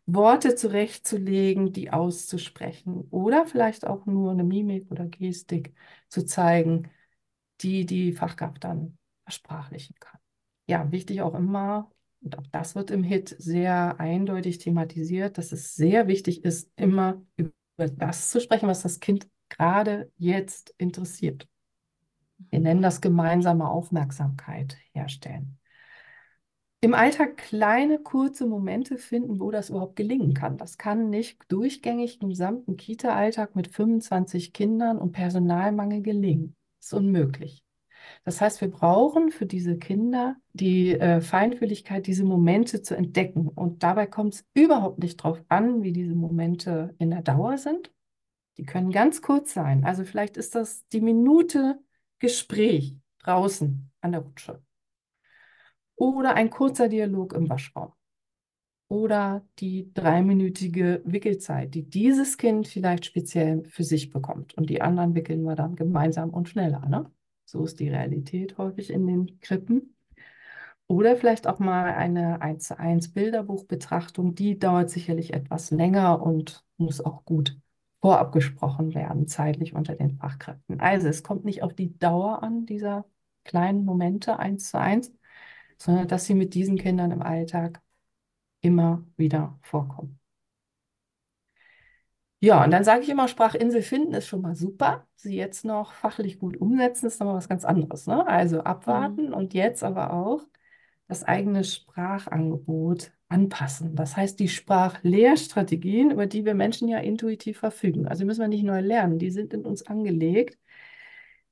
Worte 0.06 0.56
zurechtzulegen, 0.56 1.72
die 1.72 1.92
auszusprechen 1.92 3.06
oder 3.12 3.46
vielleicht 3.46 3.86
auch 3.86 4.06
nur 4.06 4.32
eine 4.32 4.42
Mimik 4.42 4.90
oder 4.90 5.06
Gestik 5.06 5.72
zu 6.08 6.24
zeigen, 6.26 6.90
die 7.62 7.86
die 7.86 8.12
Fachkraft 8.12 8.64
dann 8.64 8.98
versprachlichen 9.24 9.96
kann. 10.00 10.20
Ja, 10.66 10.90
wichtig 10.92 11.22
auch 11.22 11.34
immer, 11.34 11.90
und 12.22 12.38
auch 12.38 12.46
das 12.50 12.74
wird 12.74 12.90
im 12.90 13.04
HIT 13.04 13.36
sehr 13.38 14.00
eindeutig 14.00 14.58
thematisiert, 14.58 15.38
dass 15.38 15.52
es 15.52 15.74
sehr 15.74 16.08
wichtig 16.08 16.44
ist, 16.44 16.70
immer 16.76 17.22
über 17.36 17.52
das 17.76 18.30
zu 18.30 18.40
sprechen, 18.40 18.68
was 18.68 18.82
das 18.82 19.00
Kind 19.00 19.28
gerade 19.48 20.10
jetzt 20.16 20.74
interessiert. 20.78 21.46
Wir 22.50 22.60
nennen 22.60 22.82
das 22.82 23.00
gemeinsame 23.00 23.68
Aufmerksamkeit 23.68 24.76
herstellen. 24.92 25.58
Im 26.80 26.94
Alltag 26.94 27.36
kleine, 27.36 27.98
kurze 27.98 28.46
Momente 28.46 28.98
finden, 28.98 29.40
wo 29.40 29.50
das 29.50 29.70
überhaupt 29.70 29.96
gelingen 29.96 30.34
kann. 30.34 30.58
Das 30.58 30.78
kann 30.78 31.10
nicht 31.10 31.40
durchgängig 31.48 32.20
im 32.20 32.28
gesamten 32.28 32.76
Kita-Alltag 32.76 33.56
mit 33.56 33.68
25 33.68 34.52
Kindern 34.52 34.98
und 34.98 35.12
Personalmangel 35.12 36.02
gelingen. 36.02 36.54
Ist 36.86 36.94
unmöglich. 36.94 37.64
Das 38.22 38.40
heißt, 38.40 38.60
wir 38.60 38.70
brauchen 38.70 39.32
für 39.32 39.44
diese 39.44 39.76
Kinder 39.76 40.36
die 40.52 40.92
äh, 40.92 41.20
Feinfühligkeit, 41.20 42.06
diese 42.06 42.22
Momente 42.22 42.80
zu 42.80 42.96
entdecken. 42.96 43.48
Und 43.48 43.82
dabei 43.82 44.06
kommt 44.06 44.34
es 44.34 44.46
überhaupt 44.54 45.00
nicht 45.00 45.18
darauf 45.18 45.42
an, 45.48 45.82
wie 45.82 45.90
diese 45.90 46.14
Momente 46.14 46.94
in 47.00 47.10
der 47.10 47.22
Dauer 47.22 47.58
sind, 47.58 47.92
die 48.56 48.64
können 48.64 48.92
ganz 48.92 49.20
kurz 49.20 49.52
sein. 49.52 49.84
Also 49.84 50.04
vielleicht 50.04 50.36
ist 50.36 50.54
das 50.54 50.86
die 50.90 51.00
Minute 51.00 51.80
Gespräch 52.20 52.96
draußen 53.18 53.90
an 54.00 54.12
der 54.12 54.20
Rutsche. 54.20 54.62
Oder 55.96 56.34
ein 56.34 56.50
kurzer 56.50 56.88
Dialog 56.88 57.32
im 57.32 57.48
Waschraum. 57.48 57.95
Oder 58.88 59.44
die 59.58 59.92
dreiminütige 59.94 61.02
Wickelzeit, 61.04 61.74
die 61.74 61.82
dieses 61.82 62.38
Kind 62.38 62.68
vielleicht 62.68 63.04
speziell 63.04 63.64
für 63.64 63.82
sich 63.82 64.10
bekommt. 64.10 64.54
Und 64.54 64.70
die 64.70 64.80
anderen 64.80 65.14
wickeln 65.14 65.42
wir 65.42 65.56
dann 65.56 65.74
gemeinsam 65.74 66.30
und 66.30 66.48
schneller. 66.48 66.86
Ne? 66.88 67.10
So 67.44 67.64
ist 67.64 67.80
die 67.80 67.88
Realität 67.88 68.58
häufig 68.58 68.90
in 68.90 69.06
den 69.06 69.40
Krippen. 69.40 69.96
Oder 70.88 71.16
vielleicht 71.16 71.48
auch 71.48 71.58
mal 71.58 71.94
eine 71.94 72.42
1 72.42 72.68
zu 72.68 72.78
1 72.78 73.12
Bilderbuchbetrachtung, 73.12 74.36
die 74.36 74.58
dauert 74.58 74.90
sicherlich 74.90 75.32
etwas 75.34 75.72
länger 75.72 76.22
und 76.22 76.64
muss 76.76 77.00
auch 77.00 77.24
gut 77.24 77.56
vorab 78.00 78.32
gesprochen 78.32 78.94
werden, 78.94 79.26
zeitlich 79.26 79.74
unter 79.74 79.96
den 79.96 80.16
Fachkräften. 80.18 80.78
Also 80.80 81.08
es 81.08 81.24
kommt 81.24 81.44
nicht 81.44 81.62
auf 81.64 81.74
die 81.74 81.98
Dauer 81.98 82.42
an 82.42 82.66
dieser 82.66 83.04
kleinen 83.42 83.84
Momente 83.84 84.38
eins 84.38 84.70
zu 84.70 84.78
eins, 84.78 85.12
sondern 85.78 86.06
dass 86.08 86.26
sie 86.26 86.34
mit 86.34 86.54
diesen 86.54 86.78
Kindern 86.78 87.10
im 87.10 87.22
Alltag 87.22 87.82
immer 88.66 89.04
wieder 89.16 89.58
vorkommen. 89.62 90.18
Ja, 92.40 92.62
und 92.64 92.70
dann 92.70 92.84
sage 92.84 93.02
ich 93.02 93.08
immer, 93.08 93.28
Sprachinsel 93.28 93.82
finden 93.82 94.12
ist 94.12 94.26
schon 94.28 94.42
mal 94.42 94.54
super. 94.54 95.06
Sie 95.16 95.36
jetzt 95.36 95.64
noch 95.64 95.92
fachlich 95.94 96.38
gut 96.38 96.56
umsetzen, 96.58 97.06
ist 97.06 97.18
nochmal 97.18 97.36
was 97.36 97.48
ganz 97.48 97.64
anderes. 97.64 98.06
Ne? 98.06 98.26
Also 98.26 98.60
abwarten 98.60 99.28
mhm. 99.28 99.34
und 99.34 99.54
jetzt 99.54 99.82
aber 99.82 100.12
auch 100.12 100.42
das 101.08 101.24
eigene 101.24 101.64
Sprachangebot 101.64 103.12
anpassen. 103.28 103.94
Das 103.96 104.16
heißt, 104.16 104.38
die 104.38 104.48
Sprachlehrstrategien, 104.48 106.10
über 106.10 106.26
die 106.26 106.44
wir 106.44 106.54
Menschen 106.54 106.88
ja 106.88 106.98
intuitiv 106.98 107.58
verfügen, 107.58 108.06
also 108.06 108.24
müssen 108.24 108.40
wir 108.40 108.48
nicht 108.48 108.64
neu 108.64 108.80
lernen, 108.80 109.18
die 109.18 109.30
sind 109.30 109.54
in 109.54 109.64
uns 109.64 109.86
angelegt, 109.86 110.58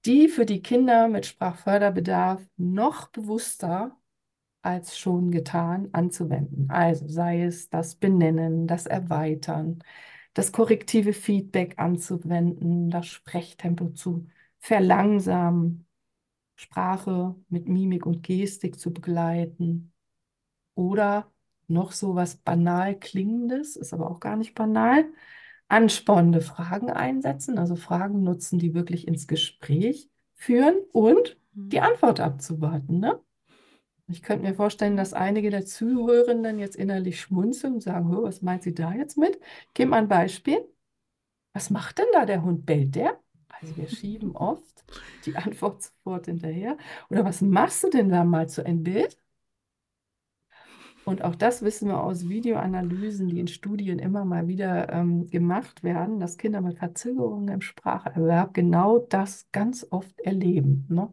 die 0.04 0.28
für 0.28 0.46
die 0.46 0.62
Kinder 0.62 1.08
mit 1.08 1.26
Sprachförderbedarf 1.26 2.42
noch 2.56 3.08
bewusster 3.08 3.96
als 4.64 4.98
schon 4.98 5.30
getan 5.30 5.88
anzuwenden. 5.92 6.70
Also 6.70 7.06
sei 7.08 7.42
es 7.44 7.68
das 7.70 7.96
Benennen, 7.96 8.66
das 8.66 8.86
Erweitern, 8.86 9.82
das 10.34 10.52
korrektive 10.52 11.12
Feedback 11.12 11.78
anzuwenden, 11.78 12.90
das 12.90 13.06
Sprechtempo 13.06 13.90
zu 13.90 14.26
verlangsamen, 14.58 15.86
Sprache 16.56 17.34
mit 17.48 17.68
Mimik 17.68 18.06
und 18.06 18.22
Gestik 18.22 18.78
zu 18.78 18.92
begleiten 18.92 19.92
oder 20.74 21.30
noch 21.66 21.92
so 21.92 22.14
was 22.14 22.36
banal 22.36 22.98
klingendes, 22.98 23.76
ist 23.76 23.92
aber 23.92 24.10
auch 24.10 24.20
gar 24.20 24.36
nicht 24.36 24.54
banal, 24.54 25.04
anspornende 25.68 26.40
Fragen 26.40 26.90
einsetzen, 26.90 27.58
also 27.58 27.76
Fragen 27.76 28.22
nutzen, 28.22 28.58
die 28.58 28.74
wirklich 28.74 29.08
ins 29.08 29.26
Gespräch 29.26 30.08
führen 30.34 30.76
und 30.92 31.38
die 31.52 31.78
mhm. 31.78 31.84
Antwort 31.84 32.20
abzuwarten. 32.20 33.00
Ne? 33.00 33.20
Ich 34.06 34.22
könnte 34.22 34.44
mir 34.44 34.54
vorstellen, 34.54 34.96
dass 34.96 35.14
einige 35.14 35.50
der 35.50 35.64
Zuhörenden 35.64 36.58
jetzt 36.58 36.76
innerlich 36.76 37.20
schmunzeln 37.20 37.74
und 37.74 37.80
sagen, 37.82 38.10
was 38.22 38.42
meint 38.42 38.62
sie 38.62 38.74
da 38.74 38.92
jetzt 38.92 39.16
mit? 39.16 39.36
Ich 39.68 39.74
gebe 39.74 39.90
mal 39.90 39.98
ein 39.98 40.08
Beispiel. 40.08 40.58
Was 41.54 41.70
macht 41.70 41.98
denn 41.98 42.06
da 42.12 42.26
der 42.26 42.42
Hund? 42.42 42.66
Bellt 42.66 42.94
der? 42.94 43.18
Also 43.48 43.76
wir 43.76 43.88
schieben 43.90 44.36
oft 44.36 44.84
die 45.24 45.36
Antwort 45.36 45.82
sofort 45.82 46.26
hinterher. 46.26 46.76
Oder 47.10 47.24
was 47.24 47.40
machst 47.40 47.84
du 47.84 47.90
denn 47.90 48.10
da 48.10 48.24
mal 48.24 48.48
zu 48.48 48.64
ein 48.64 48.82
Bild? 48.82 49.16
Und 51.04 51.22
auch 51.22 51.34
das 51.34 51.62
wissen 51.62 51.88
wir 51.88 52.02
aus 52.02 52.28
Videoanalysen, 52.28 53.28
die 53.28 53.38
in 53.40 53.46
Studien 53.48 53.98
immer 53.98 54.24
mal 54.24 54.48
wieder 54.48 54.90
ähm, 54.90 55.28
gemacht 55.28 55.82
werden, 55.84 56.18
dass 56.18 56.38
Kinder 56.38 56.62
mit 56.62 56.78
Verzögerungen 56.78 57.48
im 57.48 57.60
Spracherwerb 57.60 58.54
genau 58.54 58.98
das 58.98 59.46
ganz 59.52 59.86
oft 59.90 60.18
erleben. 60.20 60.86
Ne? 60.88 61.12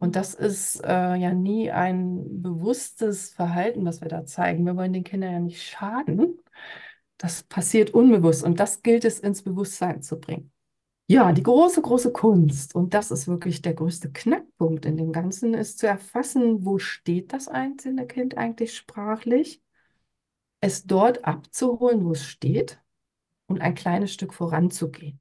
Und 0.00 0.14
das 0.14 0.34
ist 0.34 0.84
äh, 0.84 1.16
ja 1.16 1.32
nie 1.32 1.70
ein 1.70 2.42
bewusstes 2.42 3.30
Verhalten, 3.30 3.84
was 3.84 4.00
wir 4.00 4.08
da 4.08 4.24
zeigen. 4.24 4.64
Wir 4.64 4.76
wollen 4.76 4.92
den 4.92 5.04
Kindern 5.04 5.32
ja 5.32 5.40
nicht 5.40 5.62
schaden. 5.62 6.38
Das 7.16 7.42
passiert 7.42 7.90
unbewusst 7.90 8.44
und 8.44 8.60
das 8.60 8.82
gilt 8.82 9.04
es 9.04 9.18
ins 9.18 9.42
Bewusstsein 9.42 10.02
zu 10.02 10.20
bringen. 10.20 10.52
Ja, 11.10 11.32
die 11.32 11.42
große, 11.42 11.80
große 11.80 12.12
Kunst, 12.12 12.74
und 12.74 12.92
das 12.94 13.10
ist 13.10 13.26
wirklich 13.26 13.62
der 13.62 13.72
größte 13.74 14.12
Knackpunkt 14.12 14.84
in 14.84 14.96
dem 14.98 15.10
Ganzen, 15.10 15.54
ist 15.54 15.78
zu 15.78 15.86
erfassen, 15.86 16.66
wo 16.66 16.78
steht 16.78 17.32
das 17.32 17.48
einzelne 17.48 18.06
Kind 18.06 18.36
eigentlich 18.36 18.76
sprachlich, 18.76 19.62
es 20.60 20.84
dort 20.84 21.24
abzuholen, 21.24 22.04
wo 22.04 22.12
es 22.12 22.24
steht 22.24 22.78
und 23.46 23.62
ein 23.62 23.74
kleines 23.74 24.12
Stück 24.12 24.34
voranzugehen. 24.34 25.18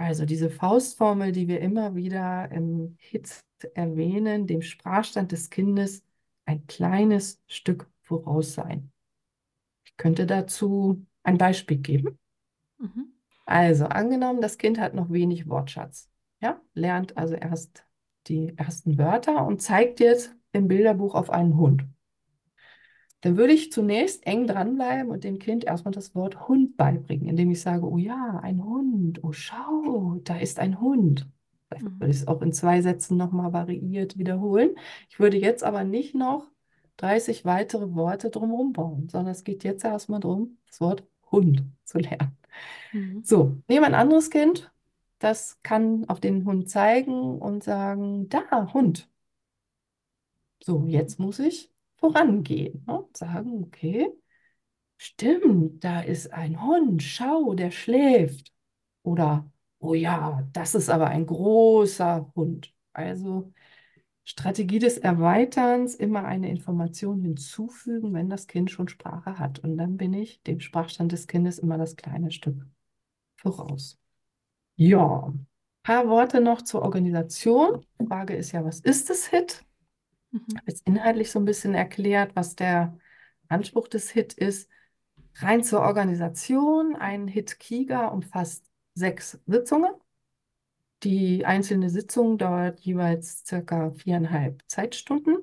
Also 0.00 0.24
diese 0.24 0.48
Faustformel, 0.48 1.30
die 1.30 1.46
wir 1.46 1.60
immer 1.60 1.94
wieder 1.94 2.50
im 2.52 2.96
Hit 2.98 3.44
erwähnen, 3.74 4.46
dem 4.46 4.62
Sprachstand 4.62 5.30
des 5.30 5.50
Kindes 5.50 6.02
ein 6.46 6.66
kleines 6.66 7.38
Stück 7.46 7.86
voraus 8.00 8.54
sein. 8.54 8.92
Ich 9.84 9.98
könnte 9.98 10.24
dazu 10.24 11.04
ein 11.22 11.36
Beispiel 11.36 11.76
geben. 11.76 12.18
Mhm. 12.78 13.12
Also 13.44 13.84
angenommen, 13.84 14.40
das 14.40 14.56
Kind 14.56 14.80
hat 14.80 14.94
noch 14.94 15.10
wenig 15.10 15.50
Wortschatz. 15.50 16.08
Ja, 16.40 16.62
lernt 16.72 17.18
also 17.18 17.34
erst 17.34 17.84
die 18.26 18.56
ersten 18.56 18.96
Wörter 18.96 19.46
und 19.46 19.60
zeigt 19.60 20.00
jetzt 20.00 20.34
im 20.52 20.66
Bilderbuch 20.66 21.14
auf 21.14 21.28
einen 21.28 21.58
Hund. 21.58 21.84
Dann 23.22 23.36
würde 23.36 23.52
ich 23.52 23.70
zunächst 23.70 24.26
eng 24.26 24.46
dranbleiben 24.46 25.10
und 25.10 25.24
dem 25.24 25.38
Kind 25.38 25.64
erstmal 25.64 25.92
das 25.92 26.14
Wort 26.14 26.48
Hund 26.48 26.76
beibringen, 26.76 27.28
indem 27.28 27.50
ich 27.50 27.60
sage, 27.60 27.86
oh 27.86 27.98
ja, 27.98 28.40
ein 28.42 28.64
Hund, 28.64 29.22
oh 29.22 29.32
schau, 29.32 30.18
da 30.24 30.38
ist 30.38 30.58
ein 30.58 30.80
Hund. 30.80 31.28
Vielleicht 31.68 31.84
mhm. 31.84 32.00
würde 32.00 32.10
ich 32.10 32.16
es 32.16 32.28
auch 32.28 32.40
in 32.42 32.52
zwei 32.52 32.80
Sätzen 32.80 33.16
nochmal 33.16 33.52
variiert 33.52 34.16
wiederholen. 34.16 34.70
Ich 35.10 35.20
würde 35.20 35.36
jetzt 35.36 35.62
aber 35.62 35.84
nicht 35.84 36.14
noch 36.14 36.50
30 36.96 37.44
weitere 37.44 37.94
Worte 37.94 38.30
drumherum 38.30 38.72
bauen, 38.72 39.08
sondern 39.08 39.32
es 39.32 39.44
geht 39.44 39.64
jetzt 39.64 39.84
erstmal 39.84 40.20
darum, 40.20 40.58
das 40.66 40.80
Wort 40.80 41.04
Hund 41.30 41.64
zu 41.84 41.98
lernen. 41.98 42.36
Mhm. 42.92 43.22
So, 43.24 43.56
nehmen 43.68 43.82
wir 43.82 43.86
ein 43.86 43.94
anderes 43.94 44.30
Kind, 44.30 44.72
das 45.18 45.58
kann 45.62 46.08
auf 46.08 46.20
den 46.20 46.44
Hund 46.46 46.68
zeigen 46.70 47.38
und 47.38 47.62
sagen, 47.62 48.28
da, 48.28 48.72
Hund. 48.72 49.08
So, 50.62 50.84
jetzt 50.86 51.18
muss 51.18 51.38
ich 51.38 51.69
vorangehen 52.00 52.84
ne? 52.86 53.00
und 53.02 53.16
sagen, 53.16 53.62
okay, 53.64 54.10
stimmt, 54.96 55.84
da 55.84 56.00
ist 56.00 56.32
ein 56.32 56.62
Hund, 56.62 57.02
schau, 57.02 57.54
der 57.54 57.70
schläft. 57.70 58.52
Oder, 59.02 59.50
oh 59.78 59.94
ja, 59.94 60.46
das 60.52 60.74
ist 60.74 60.90
aber 60.90 61.08
ein 61.08 61.26
großer 61.26 62.32
Hund. 62.34 62.74
Also 62.92 63.52
Strategie 64.24 64.78
des 64.78 64.98
Erweiterns, 64.98 65.94
immer 65.94 66.24
eine 66.24 66.50
Information 66.50 67.20
hinzufügen, 67.20 68.14
wenn 68.14 68.30
das 68.30 68.46
Kind 68.46 68.70
schon 68.70 68.88
Sprache 68.88 69.38
hat. 69.38 69.58
Und 69.60 69.76
dann 69.76 69.96
bin 69.96 70.12
ich 70.12 70.42
dem 70.42 70.60
Sprachstand 70.60 71.12
des 71.12 71.26
Kindes 71.26 71.58
immer 71.58 71.78
das 71.78 71.96
kleine 71.96 72.30
Stück 72.30 72.66
voraus. 73.36 73.98
Ja, 74.76 75.26
ein 75.28 75.46
paar 75.82 76.08
Worte 76.08 76.40
noch 76.40 76.62
zur 76.62 76.82
Organisation. 76.82 77.84
Die 78.00 78.06
Frage 78.06 78.36
ist 78.36 78.52
ja, 78.52 78.64
was 78.64 78.80
ist 78.80 79.10
das 79.10 79.26
HIT? 79.26 79.64
Mhm. 80.32 80.56
Habe 80.56 80.64
jetzt 80.68 80.86
inhaltlich 80.86 81.30
so 81.30 81.38
ein 81.38 81.44
bisschen 81.44 81.74
erklärt, 81.74 82.36
was 82.36 82.56
der 82.56 82.96
Anspruch 83.48 83.88
des 83.88 84.10
HIT 84.10 84.34
ist. 84.34 84.68
Rein 85.36 85.64
zur 85.64 85.80
Organisation. 85.80 86.96
Ein 86.96 87.28
HIT-Kiga 87.28 88.08
umfasst 88.08 88.64
sechs 88.94 89.40
Sitzungen. 89.46 89.92
Die 91.02 91.46
einzelne 91.46 91.88
Sitzung 91.88 92.36
dauert 92.36 92.80
jeweils 92.80 93.42
circa 93.46 93.90
viereinhalb 93.92 94.62
Zeitstunden 94.68 95.38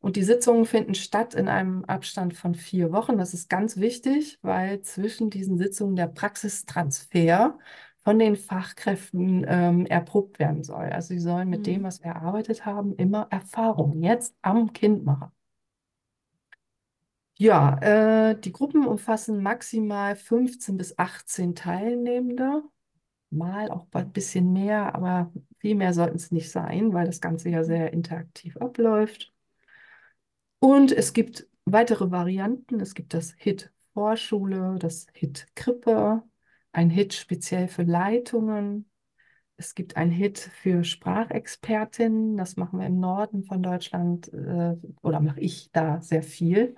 und 0.00 0.16
die 0.16 0.22
Sitzungen 0.22 0.64
finden 0.64 0.94
statt 0.94 1.34
in 1.34 1.48
einem 1.48 1.84
Abstand 1.84 2.32
von 2.34 2.54
vier 2.54 2.92
Wochen. 2.92 3.18
Das 3.18 3.34
ist 3.34 3.50
ganz 3.50 3.76
wichtig, 3.76 4.38
weil 4.40 4.80
zwischen 4.80 5.28
diesen 5.28 5.58
Sitzungen 5.58 5.96
der 5.96 6.06
Praxistransfer 6.06 7.58
von 8.04 8.18
den 8.18 8.36
Fachkräften 8.36 9.44
ähm, 9.48 9.86
erprobt 9.86 10.38
werden 10.38 10.64
soll. 10.64 10.86
Also 10.86 11.08
sie 11.08 11.20
sollen 11.20 11.48
mit 11.48 11.60
mhm. 11.60 11.64
dem, 11.64 11.82
was 11.84 12.02
wir 12.02 12.10
erarbeitet 12.10 12.66
haben, 12.66 12.94
immer 12.96 13.28
Erfahrungen 13.30 14.02
jetzt 14.02 14.34
am 14.42 14.72
Kind 14.72 15.04
machen. 15.04 15.30
Ja, 17.38 17.78
äh, 17.80 18.40
die 18.40 18.52
Gruppen 18.52 18.86
umfassen 18.86 19.42
maximal 19.42 20.16
15 20.16 20.76
bis 20.76 20.98
18 20.98 21.54
Teilnehmende 21.54 22.62
mal 23.30 23.70
auch 23.70 23.86
ein 23.92 24.12
bisschen 24.12 24.52
mehr, 24.52 24.94
aber 24.94 25.32
viel 25.58 25.74
mehr 25.74 25.94
sollten 25.94 26.16
es 26.16 26.30
nicht 26.30 26.50
sein, 26.50 26.92
weil 26.92 27.06
das 27.06 27.20
Ganze 27.20 27.48
ja 27.48 27.64
sehr 27.64 27.92
interaktiv 27.92 28.56
abläuft. 28.58 29.32
Und 30.60 30.92
es 30.92 31.12
gibt 31.12 31.48
weitere 31.64 32.10
Varianten. 32.10 32.80
Es 32.80 32.94
gibt 32.94 33.14
das 33.14 33.34
HIT 33.36 33.72
Vorschule, 33.94 34.76
das 34.78 35.06
HIT 35.14 35.46
Krippe, 35.54 36.22
ein 36.72 36.90
HIT 36.90 37.14
speziell 37.14 37.68
für 37.68 37.82
Leitungen. 37.82 38.90
Es 39.56 39.74
gibt 39.74 39.96
ein 39.96 40.10
HIT 40.10 40.38
für 40.38 40.84
Sprachexpertinnen. 40.84 42.36
Das 42.36 42.56
machen 42.56 42.80
wir 42.80 42.86
im 42.86 43.00
Norden 43.00 43.44
von 43.44 43.62
Deutschland 43.62 44.32
äh, 44.32 44.74
oder 45.02 45.20
mache 45.20 45.40
ich 45.40 45.70
da 45.72 46.00
sehr 46.00 46.22
viel. 46.22 46.74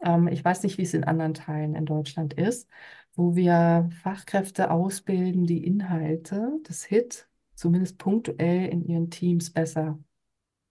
Ähm, 0.00 0.28
ich 0.28 0.44
weiß 0.44 0.62
nicht, 0.64 0.78
wie 0.78 0.82
es 0.82 0.94
in 0.94 1.04
anderen 1.04 1.34
Teilen 1.34 1.74
in 1.74 1.86
Deutschland 1.86 2.34
ist 2.34 2.68
wo 3.14 3.34
wir 3.36 3.88
Fachkräfte 4.02 4.70
ausbilden, 4.70 5.46
die 5.46 5.64
Inhalte 5.64 6.58
des 6.68 6.84
HIT 6.84 7.28
zumindest 7.54 7.98
punktuell 7.98 8.68
in 8.68 8.84
ihren 8.84 9.10
Teams 9.10 9.50
besser 9.50 9.98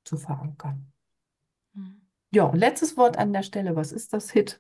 zu 0.04 0.18
verankern. 0.18 0.92
Mhm. 1.74 2.02
Ja, 2.32 2.46
und 2.46 2.58
letztes 2.58 2.98
Wort 2.98 3.18
an 3.18 3.34
der 3.34 3.44
Stelle, 3.44 3.76
was 3.76 3.92
ist 3.92 4.14
das 4.14 4.32
HIT? 4.32 4.60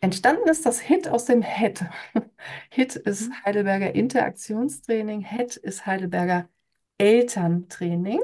Entstanden 0.00 0.48
ist 0.48 0.64
das 0.64 0.80
HIT 0.80 1.08
aus 1.08 1.26
dem 1.26 1.42
HET. 1.42 1.84
HIT 2.70 2.96
ist 2.96 3.28
mhm. 3.28 3.44
Heidelberger 3.44 3.94
Interaktionstraining, 3.94 5.20
HET 5.20 5.56
ist 5.56 5.86
Heidelberger 5.86 6.48
Elterntraining, 6.98 8.20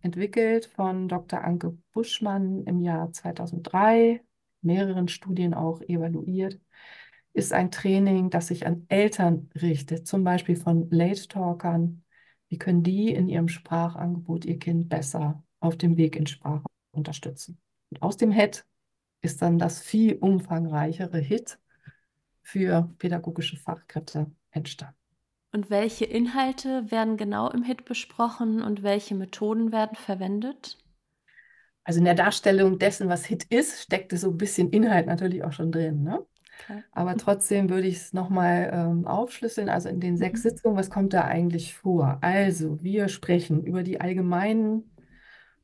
entwickelt 0.00 0.66
von 0.66 1.08
Dr. 1.08 1.42
Anke 1.42 1.76
Buschmann 1.92 2.64
im 2.64 2.80
Jahr 2.80 3.12
2003, 3.12 4.22
mehreren 4.62 5.08
Studien 5.08 5.54
auch 5.54 5.80
evaluiert 5.82 6.60
ist 7.38 7.52
ein 7.52 7.70
Training, 7.70 8.30
das 8.30 8.48
sich 8.48 8.66
an 8.66 8.84
Eltern 8.88 9.48
richtet, 9.54 10.06
zum 10.06 10.24
Beispiel 10.24 10.56
von 10.56 10.90
Late 10.90 11.28
Talkern. 11.28 12.02
Wie 12.48 12.58
können 12.58 12.82
die 12.82 13.12
in 13.12 13.28
ihrem 13.28 13.48
Sprachangebot 13.48 14.44
ihr 14.44 14.58
Kind 14.58 14.88
besser 14.88 15.42
auf 15.60 15.76
dem 15.76 15.96
Weg 15.96 16.16
in 16.16 16.26
Sprache 16.26 16.66
unterstützen? 16.90 17.60
Und 17.90 18.02
aus 18.02 18.16
dem 18.16 18.32
HIT 18.32 18.66
ist 19.20 19.42
dann 19.42 19.58
das 19.58 19.80
viel 19.80 20.16
umfangreichere 20.16 21.18
HIT 21.18 21.58
für 22.42 22.90
pädagogische 22.98 23.56
Fachkräfte 23.56 24.30
entstanden. 24.50 24.94
Und 25.52 25.70
welche 25.70 26.04
Inhalte 26.04 26.90
werden 26.90 27.16
genau 27.16 27.50
im 27.50 27.62
HIT 27.62 27.84
besprochen 27.84 28.62
und 28.62 28.82
welche 28.82 29.14
Methoden 29.14 29.72
werden 29.72 29.96
verwendet? 29.96 30.78
Also 31.84 32.00
in 32.00 32.04
der 32.04 32.14
Darstellung 32.14 32.78
dessen, 32.78 33.08
was 33.08 33.24
HIT 33.24 33.44
ist, 33.44 33.82
steckt 33.82 34.12
so 34.12 34.30
ein 34.30 34.36
bisschen 34.36 34.70
Inhalt 34.70 35.06
natürlich 35.06 35.42
auch 35.42 35.52
schon 35.52 35.72
drin. 35.72 36.02
Ne? 36.02 36.22
Aber 36.92 37.16
trotzdem 37.16 37.70
würde 37.70 37.86
ich 37.86 37.96
es 37.96 38.12
nochmal 38.12 38.70
ähm, 38.72 39.06
aufschlüsseln. 39.06 39.70
Also 39.70 39.88
in 39.88 40.00
den 40.00 40.18
sechs 40.18 40.44
mhm. 40.44 40.50
Sitzungen, 40.50 40.76
was 40.76 40.90
kommt 40.90 41.14
da 41.14 41.22
eigentlich 41.22 41.74
vor? 41.74 42.18
Also, 42.20 42.82
wir 42.82 43.08
sprechen 43.08 43.64
über 43.64 43.82
die 43.82 44.00
allgemeinen 44.00 44.90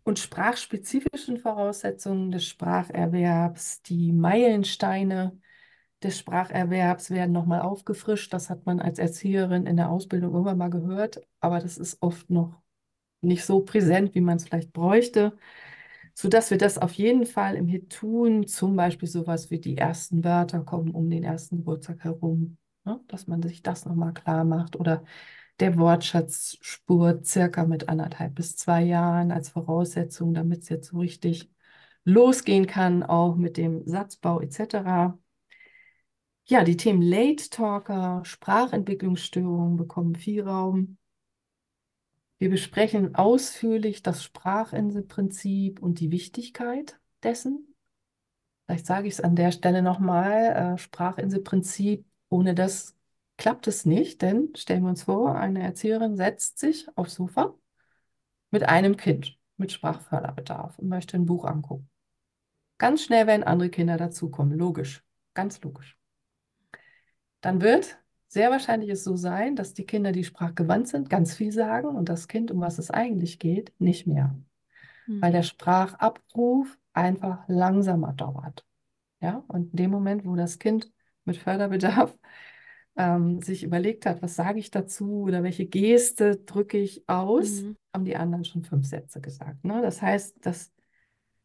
und 0.05 0.19
sprachspezifischen 0.19 1.39
Voraussetzungen 1.39 2.31
des 2.31 2.47
Spracherwerbs. 2.47 3.83
Die 3.83 4.13
Meilensteine 4.13 5.39
des 6.03 6.19
Spracherwerbs 6.19 7.11
werden 7.11 7.33
nochmal 7.33 7.63
aufgefrischt. 7.63 8.33
Das 8.33 8.51
hat 8.51 8.67
man 8.67 8.81
als 8.81 8.99
Erzieherin 8.99 9.67
in 9.67 9.77
der 9.77 9.91
Ausbildung 9.91 10.33
irgendwann 10.33 10.59
mal 10.59 10.71
gehört, 10.71 11.21
aber 11.41 11.59
das 11.61 11.79
ist 11.79 11.99
oft 12.03 12.31
noch 12.31 12.63
nicht 13.23 13.45
so 13.45 13.61
präsent, 13.61 14.15
wie 14.15 14.21
man 14.21 14.37
es 14.37 14.45
vielleicht 14.45 14.73
bräuchte 14.73 15.37
sodass 16.15 16.51
wir 16.51 16.59
das 16.59 16.79
auf 16.79 16.93
jeden 16.95 17.27
Fall 17.27 17.57
im 17.57 17.67
Hit 17.67 17.93
tun, 17.93 18.47
zum 18.47 18.77
Beispiel 18.77 19.09
sowas 19.09 19.51
wie 19.51 19.59
die 19.61 19.77
ersten 19.77 20.25
Wörter 20.25 20.61
kommen 20.61 20.93
um 20.93 21.11
den 21.11 21.25
ersten 21.25 21.57
Geburtstag 21.59 22.05
herum, 22.05 22.57
ne? 22.85 23.01
dass 23.09 23.27
man 23.27 23.43
sich 23.43 23.63
das 23.63 23.85
nochmal 23.85 24.15
klar 24.15 24.45
macht 24.45 24.77
oder 24.77 25.05
der 25.61 25.79
Wortschatz 25.79 26.59
spurt 26.61 27.27
circa 27.27 27.65
mit 27.65 27.89
anderthalb 27.89 28.35
bis 28.35 28.57
zwei 28.57 28.83
Jahren 28.83 29.31
als 29.31 29.51
Voraussetzung, 29.51 30.35
damit 30.35 30.63
es 30.63 30.69
jetzt 30.69 30.89
so 30.91 30.99
richtig 30.99 31.51
losgehen 32.05 32.67
kann, 32.67 33.03
auch 33.03 33.37
mit 33.37 33.57
dem 33.57 33.87
Satzbau 33.87 34.41
etc. 34.41 35.17
Ja, 36.47 36.63
die 36.65 36.77
Themen 36.77 37.01
Late 37.03 37.49
Talker, 37.51 38.23
Sprachentwicklungsstörungen 38.25 39.77
bekommen 39.77 40.15
viel 40.15 40.43
Raum. 40.43 40.99
Wir 42.39 42.51
besprechen 42.51 43.15
ausführlich 43.15 44.03
das 44.03 44.23
Sprachinselprinzip 44.25 45.81
und 45.81 46.01
die 46.01 46.11
Wichtigkeit 46.11 46.99
dessen. 47.23 47.75
Vielleicht 48.67 48.87
sage 48.87 49.09
ich 49.09 49.15
es 49.15 49.21
an 49.21 49.37
der 49.37 49.53
Stelle 49.53 49.83
nochmal, 49.83 50.75
äh, 50.75 50.79
Sprachinselprinzip, 50.79 52.05
ohne 52.29 52.55
das 52.55 52.97
klappt 53.37 53.67
es 53.67 53.85
nicht, 53.85 54.23
denn 54.23 54.51
stellen 54.57 54.83
wir 54.83 54.91
uns 54.91 55.05
vor, 55.05 55.37
eine 55.37 55.63
Erzieherin 55.63 56.17
setzt 56.17 56.59
sich 56.59 56.87
aufs 56.97 57.15
Sofa 57.15 57.55
mit 58.51 58.63
einem 58.69 58.97
Kind 58.97 59.39
mit 59.57 59.73
Sprachförderbedarf 59.73 60.79
und 60.79 60.89
möchte 60.89 61.17
ein 61.17 61.27
Buch 61.27 61.45
angucken. 61.45 61.89
Ganz 62.79 63.03
schnell 63.03 63.27
werden 63.27 63.45
andere 63.45 63.71
Kinder 63.71 63.97
dazukommen, 63.97 64.59
logisch, 64.59 65.05
ganz 65.33 65.61
logisch. 65.63 65.97
Dann 67.41 67.61
wird 67.61 67.99
sehr 68.27 68.51
wahrscheinlich 68.51 68.91
es 68.91 69.05
so 69.05 69.17
sein, 69.17 69.55
dass 69.55 69.75
die 69.75 69.87
Kinder, 69.87 70.11
die 70.11 70.25
sprachgewandt 70.25 70.89
sind, 70.89 71.09
ganz 71.09 71.35
viel 71.35 71.53
sagen 71.53 71.89
und 71.89 72.09
das 72.09 72.27
Kind, 72.27 72.51
um 72.51 72.61
was 72.61 72.79
es 72.79 72.91
eigentlich 72.91 73.39
geht, 73.39 73.73
nicht 73.79 74.07
mehr. 74.07 74.35
Mhm. 75.07 75.23
Weil 75.23 75.33
der 75.33 75.43
Sprachabruf 75.45 76.77
einfach 76.93 77.45
langsamer 77.47 78.13
dauert. 78.13 78.65
Ja, 79.21 79.45
und 79.49 79.71
in 79.71 79.77
dem 79.77 79.91
Moment, 79.91 80.25
wo 80.27 80.35
das 80.35 80.59
Kind 80.59 80.91
mit 81.25 81.37
Förderbedarf 81.37 82.17
ähm, 82.97 83.41
sich 83.43 83.65
überlegt 83.65 84.07
hat, 84.07 84.23
was 84.23 84.37
sage 84.37 84.59
ich 84.59 84.71
dazu 84.71 85.23
oder 85.23 85.43
welche 85.43 85.67
Geste 85.67 86.37
drücke 86.37 86.79
ich 86.79 87.09
aus, 87.09 87.63
mhm. 87.63 87.77
haben 87.93 88.05
die 88.05 88.17
anderen 88.17 88.45
schon 88.45 88.65
fünf 88.65 88.87
Sätze 88.87 89.21
gesagt. 89.21 89.65
Ne? 89.65 89.83
Das 89.83 90.01
heißt, 90.01 90.37
das 90.43 90.73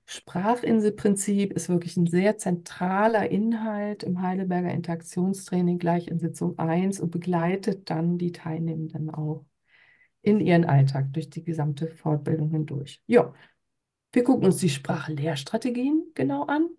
Sprachinselprinzip 0.06 1.54
ist 1.54 1.70
wirklich 1.70 1.96
ein 1.96 2.08
sehr 2.08 2.38
zentraler 2.38 3.30
Inhalt 3.30 4.02
im 4.02 4.22
Heidelberger 4.22 4.72
Interaktionstraining 4.72 5.78
gleich 5.78 6.08
in 6.08 6.20
Sitzung 6.20 6.58
1 6.58 7.00
und 7.00 7.12
begleitet 7.12 7.90
dann 7.92 8.18
die 8.18 8.32
Teilnehmenden 8.32 9.12
auch 9.12 9.46
in 10.22 10.40
ihren 10.40 10.66
Alltag 10.66 11.14
durch 11.14 11.30
die 11.30 11.44
gesamte 11.44 11.88
Fortbildung 11.88 12.50
hindurch. 12.50 13.02
Ja, 13.06 13.34
wir 14.12 14.24
gucken 14.24 14.46
uns 14.46 14.58
die 14.58 14.70
Sprachlehrstrategien 14.70 16.12
genau 16.16 16.44
an. 16.46 16.70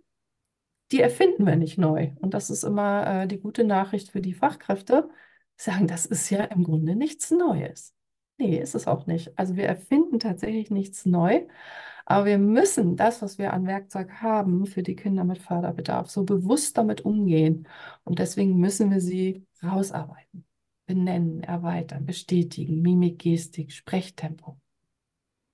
Die 0.93 1.01
erfinden 1.01 1.47
wir 1.47 1.57
nicht 1.57 1.79
neu. 1.79 2.11
Und 2.21 2.35
das 2.35 2.51
ist 2.51 2.65
immer 2.65 3.23
äh, 3.23 3.27
die 3.29 3.41
gute 3.41 3.65
Nachricht 3.65 4.11
für 4.11 4.21
die 4.21 4.35
Fachkräfte. 4.35 5.09
Sagen, 5.57 5.87
das 5.87 6.07
ist 6.07 6.31
ja 6.31 6.45
im 6.45 6.65
Grunde 6.65 6.97
nichts 6.97 7.31
Neues. 7.31 7.95
Nee, 8.39 8.59
ist 8.59 8.75
es 8.75 8.87
auch 8.87 9.07
nicht. 9.07 9.39
Also 9.39 9.57
wir 9.57 9.67
erfinden 9.67 10.19
tatsächlich 10.19 10.71
nichts 10.71 11.05
neu. 11.07 11.47
Aber 12.07 12.25
wir 12.27 12.39
müssen 12.39 12.97
das, 12.97 13.23
was 13.23 13.39
wir 13.39 13.53
an 13.53 13.67
Werkzeug 13.67 14.11
haben 14.23 14.67
für 14.67 14.83
die 14.83 14.97
Kinder 14.97 15.23
mit 15.25 15.39
Förderbedarf, 15.39 16.11
so 16.11 16.25
bewusst 16.25 16.77
damit 16.77 17.03
umgehen. 17.03 17.69
Und 18.05 18.19
deswegen 18.19 18.57
müssen 18.59 18.91
wir 18.91 19.01
sie 19.01 19.47
rausarbeiten, 19.63 20.45
benennen, 20.87 21.43
erweitern, 21.43 22.07
bestätigen, 22.07 22.83
Mimik, 22.83 23.21
Gestik, 23.21 23.71
Sprechtempo, 23.73 24.59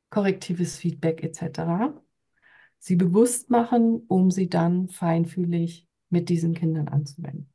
korrektives 0.08 0.78
Feedback 0.78 1.22
etc. 1.22 1.92
Sie 2.78 2.96
bewusst 2.96 3.50
machen, 3.50 4.04
um 4.06 4.30
sie 4.30 4.48
dann 4.48 4.88
feinfühlig 4.88 5.86
mit 6.08 6.28
diesen 6.28 6.54
Kindern 6.54 6.88
anzuwenden. 6.88 7.52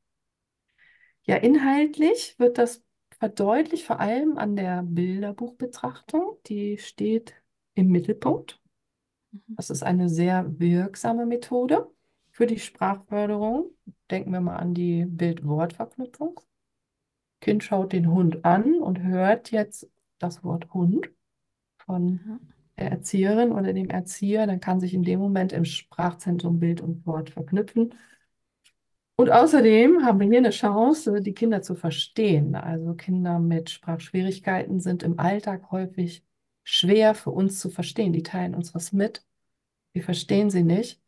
Ja, 1.24 1.36
inhaltlich 1.36 2.36
wird 2.40 2.58
das 2.58 2.84
verdeutlicht 3.20 3.86
vor 3.86 4.00
allem 4.00 4.38
an 4.38 4.56
der 4.56 4.82
Bilderbuchbetrachtung. 4.84 6.38
Die 6.48 6.78
steht 6.80 7.36
im 7.76 7.90
Mittelpunkt. 7.90 8.60
Mhm. 9.32 9.56
Das 9.56 9.70
ist 9.70 9.84
eine 9.84 10.10
sehr 10.10 10.60
wirksame 10.60 11.26
Methode 11.26 11.88
für 12.32 12.48
die 12.48 12.60
Sprachförderung. 12.60 13.72
Denken 14.10 14.32
wir 14.32 14.42
mal 14.42 14.58
an 14.58 14.74
die 14.74 15.06
Bild-Wort-Verknüpfung. 15.06 16.40
Kind 17.40 17.64
schaut 17.64 17.94
den 17.94 18.12
Hund 18.12 18.44
an 18.46 18.82
und 18.82 19.02
hört 19.02 19.52
jetzt 19.52 19.90
das 20.18 20.44
Wort 20.44 20.74
Hund 20.74 21.10
von. 21.78 22.40
Der 22.82 22.92
Erzieherin 22.92 23.52
oder 23.52 23.74
dem 23.74 23.90
Erzieher. 23.90 24.48
Dann 24.48 24.60
kann 24.60 24.80
sich 24.80 24.94
in 24.94 25.04
dem 25.04 25.20
Moment 25.20 25.54
im 25.54 25.66
Sprachzentrum 25.66 26.60
Bild 26.60 26.82
und 26.82 27.06
Wort 27.06 27.30
verknüpfen. 27.30 27.94
Und 29.16 29.30
außerdem 29.30 30.04
haben 30.04 30.20
wir 30.20 30.28
hier 30.28 30.40
eine 30.40 30.50
Chance, 30.50 31.22
die 31.22 31.34
Kinder 31.34 31.62
zu 31.62 31.76
verstehen. 31.76 32.56
Also 32.56 32.96
Kinder 32.96 33.40
mit 33.40 33.70
Sprachschwierigkeiten 33.70 34.80
sind 34.80 35.04
im 35.04 35.20
Alltag 35.20 35.70
häufig 35.72 36.26
schwer 36.64 37.14
für 37.14 37.30
uns 37.30 37.60
zu 37.60 37.70
verstehen. 37.70 38.14
Die 38.14 38.24
teilen 38.24 38.56
uns 38.56 38.74
was 38.74 38.92
mit, 38.92 39.24
wir 39.94 40.04
verstehen 40.04 40.50
sie 40.50 40.64
nicht. 40.64 41.00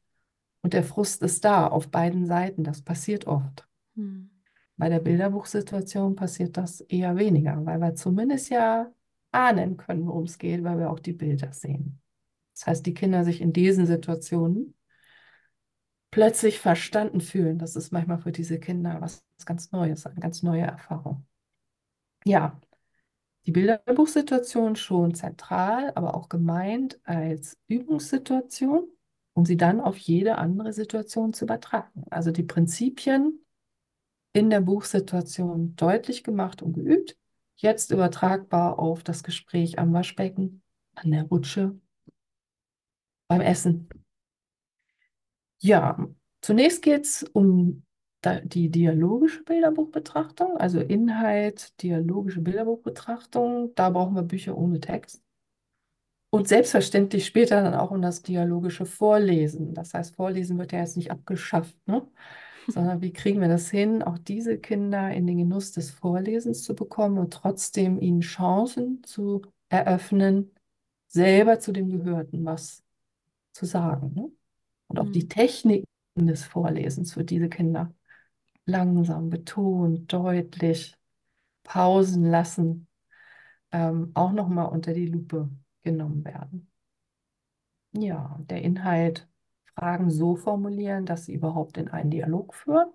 Und 0.62 0.74
der 0.74 0.84
Frust 0.84 1.22
ist 1.24 1.44
da 1.44 1.68
auf 1.68 1.90
beiden 1.90 2.26
Seiten. 2.26 2.64
Das 2.64 2.82
passiert 2.82 3.26
oft. 3.28 3.68
Mhm. 3.96 4.30
Bei 4.78 4.90
der 4.90 5.00
Bilderbuchsituation 5.00 6.16
passiert 6.16 6.58
das 6.58 6.82
eher 6.82 7.16
weniger, 7.18 7.66
weil 7.66 7.80
wir 7.80 7.96
zumindest 7.96 8.50
ja 8.50 8.92
ahnen 9.34 9.78
können, 9.78 10.08
worum 10.08 10.24
es 10.24 10.38
geht, 10.38 10.64
weil 10.64 10.78
wir 10.80 10.90
auch 10.90 11.00
die 11.00 11.14
Bilder 11.14 11.52
sehen. 11.54 12.02
Das 12.54 12.68
heißt, 12.68 12.86
die 12.86 12.94
Kinder 12.94 13.24
sich 13.24 13.42
in 13.42 13.54
diesen 13.54 13.86
Situationen 13.86 14.76
plötzlich 16.12 16.60
verstanden 16.60 17.22
fühlen. 17.22 17.58
Das 17.58 17.76
ist 17.76 17.92
manchmal 17.92 18.20
für 18.20 18.32
diese 18.32 18.60
Kinder 18.60 18.98
was 19.02 19.26
ganz 19.46 19.72
Neues, 19.72 20.06
eine 20.06 20.20
ganz 20.20 20.44
neue 20.44 20.62
Erfahrung. 20.62 21.26
Ja, 22.24 22.60
die 23.46 23.52
Bilderbuchsituation 23.52 24.76
schon 24.76 25.16
zentral, 25.16 25.92
aber 25.96 26.16
auch 26.16 26.30
gemeint 26.30 27.00
als 27.04 27.58
Übungssituation, 27.68 28.88
um 29.34 29.46
sie 29.46 29.58
dann 29.58 29.82
auf 29.82 29.98
jede 29.98 30.38
andere 30.38 30.72
Situation 30.72 31.34
zu 31.34 31.46
übertragen. 31.46 32.06
Also 32.10 32.32
die 32.32 32.44
Prinzipien 32.44 33.44
in 34.32 34.50
der 34.50 34.62
Buchsituation 34.62 35.76
deutlich 35.76 36.24
gemacht 36.24 36.62
und 36.62 36.74
geübt, 36.74 37.18
jetzt 37.64 37.92
übertragbar 37.92 38.78
auf 38.80 39.04
das 39.04 39.24
Gespräch 39.24 39.80
am 39.80 39.94
Waschbecken, 39.94 40.62
an 40.96 41.12
der 41.12 41.24
Rutsche, 41.24 41.80
beim 43.28 43.42
Essen. 43.42 43.90
Ja, 45.60 45.98
zunächst 46.42 46.82
geht 46.82 47.06
es 47.06 47.24
um 47.24 47.84
die 48.44 48.70
dialogische 48.70 49.44
Bilderbuchbetrachtung, 49.44 50.58
also 50.58 50.80
Inhalt, 50.80 51.82
dialogische 51.82 52.42
Bilderbuchbetrachtung. 52.42 53.74
Da 53.76 53.90
brauchen 53.90 54.16
wir 54.16 54.24
Bücher 54.24 54.58
ohne 54.58 54.80
Text. 54.80 55.22
Und 56.30 56.48
selbstverständlich 56.48 57.26
später 57.28 57.62
dann 57.62 57.76
auch 57.76 57.92
um 57.92 58.02
das 58.02 58.24
dialogische 58.24 58.86
Vorlesen. 58.86 59.74
Das 59.76 59.94
heißt, 59.94 60.16
Vorlesen 60.16 60.58
wird 60.58 60.72
ja 60.72 60.80
jetzt 60.80 60.98
nicht 60.98 61.12
abgeschafft, 61.12 61.78
ne? 61.86 62.08
Sondern 62.68 63.02
wie 63.02 63.14
kriegen 63.14 63.42
wir 63.42 63.48
das 63.50 63.70
hin, 63.70 64.02
auch 64.04 64.18
diese 64.18 64.58
Kinder 64.60 65.12
in 65.12 65.28
den 65.28 65.38
Genuss 65.38 65.72
des 65.74 65.92
Vorlesens 65.92 66.64
zu 66.64 66.76
bekommen 66.76 67.18
und 67.20 67.34
trotzdem 67.34 68.00
ihnen 68.02 68.22
Chancen 68.22 69.04
zu 69.04 69.44
eröffnen, 69.70 70.52
selber 71.08 71.60
zu 71.60 71.72
dem 71.74 71.90
Gehörten 71.92 72.46
was 72.46 72.84
zu 73.54 73.66
sagen, 73.66 74.14
ne? 74.16 74.32
Und 74.88 75.00
auch 75.00 75.10
die 75.10 75.24
Mhm. 75.24 75.30
Techniken 75.30 75.88
des 76.16 76.46
Vorlesens 76.46 77.14
für 77.14 77.24
diese 77.26 77.50
Kinder 77.50 77.94
langsam, 78.66 79.30
betont, 79.30 80.12
deutlich, 80.14 80.96
Pausen 81.64 82.26
lassen, 82.26 82.88
ähm, 83.72 84.12
auch 84.16 84.32
nochmal 84.34 84.70
unter 84.70 84.94
die 84.94 85.08
Lupe 85.08 85.50
genommen 85.84 86.26
werden. 86.26 86.72
Ja, 87.94 88.38
der 88.50 88.62
Inhalt, 88.62 89.28
Fragen 89.76 90.10
so 90.12 90.36
formulieren, 90.36 91.06
dass 91.06 91.26
sie 91.26 91.34
überhaupt 91.34 91.78
in 91.78 91.90
einen 91.90 92.12
Dialog 92.12 92.54
führen, 92.54 92.92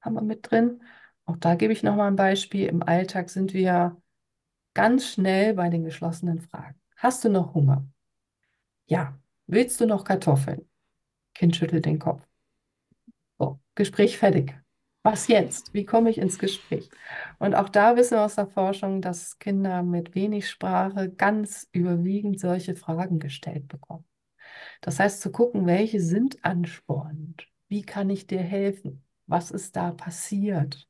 haben 0.00 0.14
wir 0.14 0.22
mit 0.22 0.50
drin. 0.50 0.82
Auch 1.24 1.36
da 1.36 1.54
gebe 1.54 1.72
ich 1.72 1.82
nochmal 1.82 2.08
ein 2.08 2.16
Beispiel. 2.16 2.66
Im 2.66 2.82
Alltag 2.82 3.30
sind 3.30 3.54
wir 3.54 3.96
ganz 4.74 5.06
schnell 5.06 5.54
bei 5.54 5.68
den 5.68 5.84
geschlossenen 5.84 6.40
Fragen. 6.40 6.80
Hast 6.96 7.24
du 7.24 7.28
noch 7.28 7.54
Hunger? 7.54 7.86
Ja. 8.86 9.18
Willst 9.46 9.80
du 9.80 9.86
noch 9.86 10.04
Kartoffeln? 10.04 10.68
Kind 11.34 11.56
schüttelt 11.56 11.84
den 11.84 11.98
Kopf. 11.98 12.26
So, 13.38 13.60
Gespräch 13.74 14.18
fertig. 14.18 14.54
Was 15.02 15.26
jetzt? 15.26 15.74
Wie 15.74 15.84
komme 15.84 16.10
ich 16.10 16.18
ins 16.18 16.38
Gespräch? 16.38 16.88
Und 17.38 17.54
auch 17.54 17.68
da 17.68 17.96
wissen 17.96 18.16
wir 18.16 18.24
aus 18.24 18.36
der 18.36 18.46
Forschung, 18.46 19.02
dass 19.02 19.38
Kinder 19.40 19.82
mit 19.82 20.14
wenig 20.14 20.48
Sprache 20.48 21.10
ganz 21.10 21.68
überwiegend 21.72 22.38
solche 22.38 22.76
Fragen 22.76 23.18
gestellt 23.18 23.66
bekommen. 23.66 24.04
Das 24.80 24.98
heißt, 24.98 25.20
zu 25.20 25.32
gucken, 25.32 25.66
welche 25.66 26.00
sind 26.00 26.44
anspornend? 26.44 27.48
Wie 27.68 27.82
kann 27.82 28.10
ich 28.10 28.26
dir 28.26 28.40
helfen? 28.40 29.04
Was 29.26 29.50
ist 29.50 29.76
da 29.76 29.92
passiert? 29.92 30.88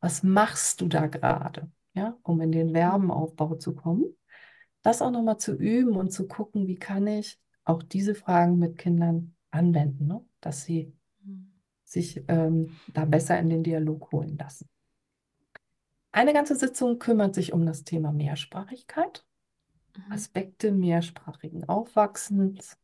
Was 0.00 0.22
machst 0.22 0.80
du 0.80 0.88
da 0.88 1.06
gerade? 1.06 1.70
Ja, 1.94 2.16
um 2.22 2.40
in 2.40 2.52
den 2.52 2.70
Verbenaufbau 2.70 3.56
zu 3.56 3.74
kommen. 3.74 4.04
Das 4.82 5.02
auch 5.02 5.10
nochmal 5.10 5.38
zu 5.38 5.54
üben 5.54 5.96
und 5.96 6.10
zu 6.10 6.26
gucken, 6.26 6.66
wie 6.66 6.76
kann 6.76 7.06
ich 7.06 7.38
auch 7.64 7.82
diese 7.82 8.14
Fragen 8.14 8.58
mit 8.58 8.78
Kindern 8.78 9.34
anwenden, 9.50 10.06
ne? 10.06 10.24
dass 10.40 10.64
sie 10.64 10.92
sich 11.84 12.24
ähm, 12.28 12.76
da 12.92 13.04
besser 13.04 13.38
in 13.38 13.50
den 13.50 13.62
Dialog 13.62 14.10
holen 14.12 14.36
lassen. 14.38 14.68
Eine 16.10 16.32
ganze 16.32 16.56
Sitzung 16.56 16.98
kümmert 16.98 17.34
sich 17.34 17.52
um 17.52 17.64
das 17.64 17.84
Thema 17.84 18.12
Mehrsprachigkeit. 18.12 19.24
Aspekte 20.10 20.72
mehrsprachigen 20.72 21.68
Aufwachsens. 21.68 22.76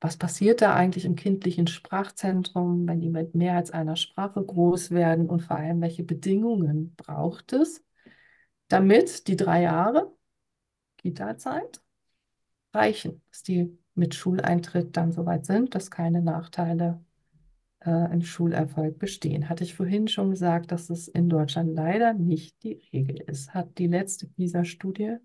Was 0.00 0.16
passiert 0.16 0.60
da 0.60 0.74
eigentlich 0.74 1.04
im 1.04 1.16
kindlichen 1.16 1.66
Sprachzentrum, 1.66 2.86
wenn 2.86 3.00
die 3.00 3.08
mit 3.08 3.34
mehr 3.34 3.54
als 3.54 3.70
einer 3.70 3.96
Sprache 3.96 4.44
groß 4.44 4.90
werden 4.90 5.28
und 5.28 5.42
vor 5.42 5.56
allem, 5.56 5.80
welche 5.80 6.04
Bedingungen 6.04 6.94
braucht 6.96 7.52
es, 7.52 7.82
damit 8.68 9.26
die 9.28 9.36
drei 9.36 9.62
Jahre 9.62 10.14
Kita-Zeit 10.98 11.80
reichen, 12.74 13.22
dass 13.30 13.42
die 13.42 13.78
mit 13.94 14.14
Schuleintritt 14.14 14.96
dann 14.96 15.12
soweit 15.12 15.46
sind, 15.46 15.74
dass 15.74 15.90
keine 15.90 16.20
Nachteile 16.20 17.02
äh, 17.80 18.12
im 18.12 18.22
Schulerfolg 18.22 18.98
bestehen. 18.98 19.48
Hatte 19.48 19.64
ich 19.64 19.74
vorhin 19.74 20.08
schon 20.08 20.30
gesagt, 20.30 20.72
dass 20.72 20.90
es 20.90 21.08
in 21.08 21.28
Deutschland 21.28 21.74
leider 21.74 22.12
nicht 22.12 22.62
die 22.62 22.82
Regel 22.92 23.16
ist, 23.16 23.54
hat 23.54 23.78
die 23.78 23.86
letzte 23.86 24.26
PISA-Studie 24.26 25.16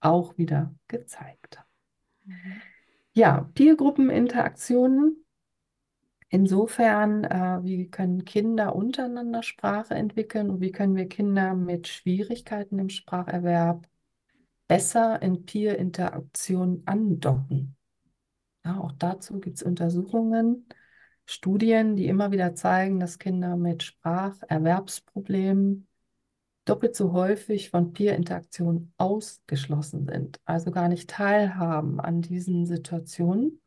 auch 0.00 0.38
wieder 0.38 0.74
gezeigt. 0.88 1.62
Mhm. 2.24 2.62
Ja, 3.12 3.50
Peergruppeninteraktionen. 3.54 5.24
Insofern, 6.28 7.24
äh, 7.24 7.62
wie 7.62 7.88
können 7.88 8.24
Kinder 8.24 8.74
untereinander 8.74 9.42
Sprache 9.42 9.94
entwickeln 9.94 10.50
und 10.50 10.60
wie 10.60 10.72
können 10.72 10.96
wir 10.96 11.08
Kinder 11.08 11.54
mit 11.54 11.88
Schwierigkeiten 11.88 12.78
im 12.78 12.88
Spracherwerb 12.88 13.88
besser 14.66 15.22
in 15.22 15.44
Peer-Interaktion 15.44 16.82
andocken? 16.84 17.76
Ja, 18.64 18.80
auch 18.80 18.92
dazu 18.92 19.38
gibt 19.38 19.56
es 19.56 19.62
Untersuchungen, 19.62 20.68
Studien, 21.24 21.96
die 21.96 22.06
immer 22.06 22.32
wieder 22.32 22.54
zeigen, 22.54 23.00
dass 23.00 23.18
Kinder 23.18 23.56
mit 23.56 23.82
Spracherwerbsproblemen 23.82 25.86
doppelt 26.66 26.94
so 26.94 27.12
häufig 27.12 27.70
von 27.70 27.92
Peer-Interaktion 27.92 28.92
ausgeschlossen 28.98 30.06
sind, 30.06 30.38
also 30.44 30.70
gar 30.70 30.88
nicht 30.88 31.08
teilhaben 31.08 32.00
an 32.00 32.20
diesen 32.20 32.66
Situationen 32.66 33.60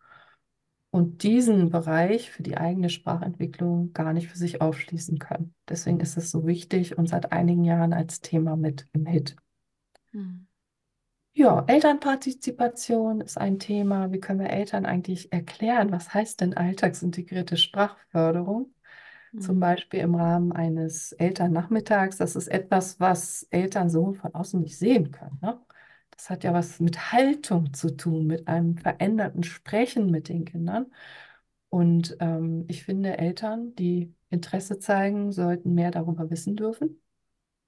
und 0.92 1.24
diesen 1.24 1.70
Bereich 1.70 2.30
für 2.30 2.44
die 2.44 2.58
eigene 2.58 2.90
Sprachentwicklung 2.90 3.94
gar 3.94 4.14
nicht 4.14 4.28
für 4.28 4.38
sich 4.38 4.62
aufschließen 4.62 5.18
können. 5.18 5.54
Deswegen 5.68 6.00
ist 6.00 6.18
es 6.18 6.30
so 6.30 6.46
wichtig 6.46 6.98
und 6.98 7.08
seit 7.08 7.32
einigen 7.32 7.64
Jahren 7.64 7.94
als 7.94 8.22
Thema 8.22 8.56
mit 8.56 8.88
im 8.94 9.06
Hit. 9.06 9.36
Mhm. 10.12 10.48
Ja, 11.34 11.64
Elternpartizipation 11.68 13.22
ist 13.22 13.38
ein 13.38 13.60
Thema. 13.60 14.12
Wie 14.12 14.20
können 14.20 14.40
wir 14.40 14.50
Eltern 14.50 14.86
eigentlich 14.86 15.32
erklären, 15.32 15.92
was 15.92 16.14
heißt 16.14 16.42
denn 16.42 16.54
alltagsintegrierte 16.58 17.56
Sprachförderung? 17.56 18.74
Zum 19.38 19.56
Mhm. 19.56 19.62
Beispiel 19.62 20.00
im 20.02 20.16
Rahmen 20.16 20.52
eines 20.52 21.14
Elternnachmittags. 21.14 22.18
Das 22.18 22.36
ist 22.36 22.48
etwas, 22.48 23.00
was 23.00 23.44
Eltern 23.52 23.90
so 23.90 24.14
von 24.14 24.34
außen 24.36 24.60
nicht 24.62 24.78
sehen 24.78 25.12
können. 25.12 25.40
Ne? 25.42 25.60
Das 26.12 26.30
hat 26.30 26.44
ja 26.44 26.54
was 26.54 26.80
mit 26.80 27.12
Haltung 27.14 27.74
zu 27.74 27.96
tun, 27.96 28.28
mit 28.28 28.48
einem 28.48 28.78
veränderten 28.78 29.44
Sprechen 29.44 30.10
mit 30.12 30.30
den 30.30 30.46
Kindern. 30.46 30.88
Und 31.70 32.18
ähm, 32.20 32.66
ich 32.68 32.84
finde, 32.84 33.18
Eltern, 33.18 33.76
die 33.76 34.14
Interesse 34.30 34.80
zeigen, 34.80 35.32
sollten 35.32 35.74
mehr 35.76 35.92
darüber 35.92 36.30
wissen 36.30 36.56
dürfen 36.56 37.02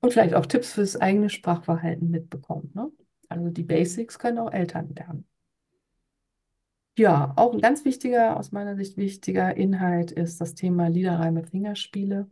und 0.02 0.14
vielleicht 0.14 0.36
auch 0.36 0.46
Tipps 0.48 0.74
fürs 0.74 0.98
eigene 0.98 1.30
Sprachverhalten 1.30 2.10
mitbekommen. 2.12 2.72
Ne? 2.76 2.92
Also 3.30 3.50
die 3.50 3.64
Basics 3.64 4.20
können 4.20 4.40
auch 4.40 4.52
Eltern 4.54 4.94
lernen. 4.96 5.28
Ja, 6.98 7.34
auch 7.38 7.54
ein 7.54 7.62
ganz 7.62 7.86
wichtiger, 7.86 8.38
aus 8.38 8.52
meiner 8.52 8.76
Sicht 8.76 8.98
wichtiger 8.98 9.56
Inhalt 9.58 10.12
ist 10.12 10.40
das 10.42 10.54
Thema 10.56 10.88
Liederreime, 10.88 11.44
Fingerspiele. 11.44 12.28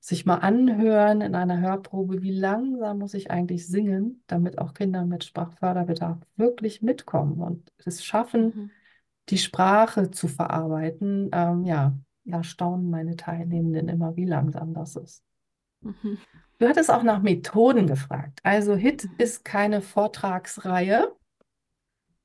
sich 0.00 0.26
mal 0.26 0.36
anhören 0.36 1.20
in 1.22 1.34
einer 1.34 1.60
Hörprobe, 1.60 2.22
wie 2.22 2.30
langsam 2.38 2.98
muss 2.98 3.14
ich 3.14 3.30
eigentlich 3.30 3.66
singen, 3.66 4.22
damit 4.26 4.58
auch 4.58 4.74
Kinder 4.74 5.04
mit 5.06 5.24
Sprachförderbedarf 5.24 6.18
wirklich 6.36 6.82
mitkommen 6.82 7.40
und 7.40 7.72
es 7.84 8.04
schaffen, 8.04 8.44
Mhm. 8.54 8.70
die 9.30 9.38
Sprache 9.38 10.10
zu 10.10 10.28
verarbeiten. 10.28 11.30
Ähm, 11.32 11.64
ja, 11.64 11.96
da 12.24 12.44
staunen 12.44 12.90
meine 12.90 13.16
Teilnehmenden 13.16 13.88
immer, 13.88 14.14
wie 14.16 14.26
langsam 14.26 14.74
das 14.74 14.96
ist. 14.96 15.24
Mhm. 15.80 16.18
Du 16.58 16.68
hattest 16.68 16.90
auch 16.90 17.02
nach 17.02 17.22
Methoden 17.22 17.86
gefragt. 17.86 18.40
Also 18.42 18.74
HIT 18.76 19.04
Mhm. 19.04 19.14
ist 19.18 19.44
keine 19.44 19.80
Vortragsreihe. 19.80 21.14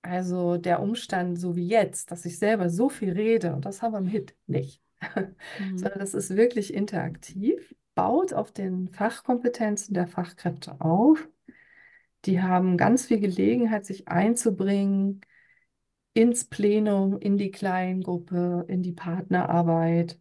Also 0.02 0.58
der 0.58 0.82
Umstand, 0.82 1.40
so 1.40 1.56
wie 1.56 1.68
jetzt, 1.68 2.12
dass 2.12 2.26
ich 2.26 2.40
selber 2.40 2.70
so 2.70 2.90
viel 2.90 3.12
rede, 3.12 3.54
und 3.54 3.66
das 3.66 3.82
haben 3.82 3.94
wir 3.94 4.00
im 4.00 4.08
HIT 4.08 4.36
nicht, 4.48 4.82
Mhm. 5.60 5.78
sondern 5.78 6.00
das 6.00 6.14
ist 6.14 6.36
wirklich 6.36 6.74
interaktiv, 6.74 7.76
baut 7.96 8.34
auf 8.34 8.52
den 8.52 8.90
Fachkompetenzen 8.90 9.94
der 9.94 10.08
Fachkräfte 10.08 10.80
auf. 10.80 11.28
Die 12.26 12.42
haben 12.42 12.78
ganz 12.78 13.06
viel 13.06 13.20
Gelegenheit, 13.20 13.86
sich 13.86 14.08
einzubringen 14.08 15.22
ins 16.14 16.46
Plenum, 16.46 17.18
in 17.20 17.38
die 17.38 17.52
Kleingruppe, 17.52 18.66
in 18.68 18.84
die 18.84 18.92
Partnerarbeit. 18.94 20.20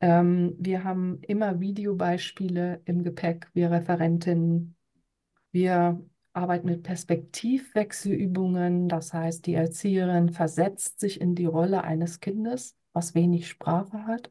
Ähm, 0.00 0.54
wir 0.58 0.84
haben 0.84 1.20
immer 1.22 1.60
Videobeispiele 1.60 2.82
im 2.84 3.02
Gepäck, 3.02 3.48
wir 3.54 3.70
Referentinnen. 3.70 4.76
Wir 5.50 6.00
arbeiten 6.38 6.66
mit 6.66 6.82
Perspektivwechselübungen. 6.82 8.88
Das 8.88 9.12
heißt, 9.12 9.46
die 9.46 9.54
Erzieherin 9.54 10.30
versetzt 10.30 11.00
sich 11.00 11.20
in 11.20 11.34
die 11.34 11.46
Rolle 11.46 11.84
eines 11.84 12.20
Kindes, 12.20 12.76
was 12.92 13.14
wenig 13.14 13.48
Sprache 13.48 14.06
hat. 14.06 14.30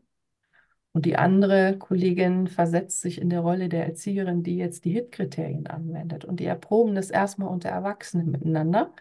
Und 0.93 1.05
die 1.05 1.17
andere 1.17 1.77
Kollegin 1.77 2.47
versetzt 2.47 3.01
sich 3.01 3.21
in 3.21 3.29
die 3.29 3.35
Rolle 3.35 3.69
der 3.69 3.85
Erzieherin, 3.85 4.41
die 4.41 4.57
jetzt 4.57 4.85
die 4.85 4.93
HIT-Kriterien 4.93 5.67
anwendet. 5.67 6.25
Und 6.25 6.39
die 6.39 6.45
erproben 6.45 6.95
das 6.95 7.11
erstmal 7.11 7.49
unter 7.49 7.69
Erwachsenen 7.69 8.31
miteinander. 8.31 8.93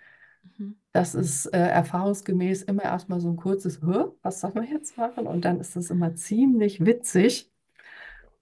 Mhm. 0.59 0.77
Das 0.93 1.15
ist 1.15 1.47
äh, 1.47 1.59
erfahrungsgemäß 1.59 2.63
immer 2.65 2.85
erstmal 2.85 3.21
so 3.21 3.31
ein 3.31 3.37
kurzes, 3.37 3.81
"Hä, 3.83 4.05
was 4.23 4.41
sollen 4.41 4.55
wir 4.57 4.65
jetzt 4.65 4.97
machen? 4.99 5.27
Und 5.27 5.45
dann 5.45 5.61
ist 5.61 5.77
das 5.77 5.91
immer 5.91 6.15
ziemlich 6.15 6.85
witzig 6.85 7.51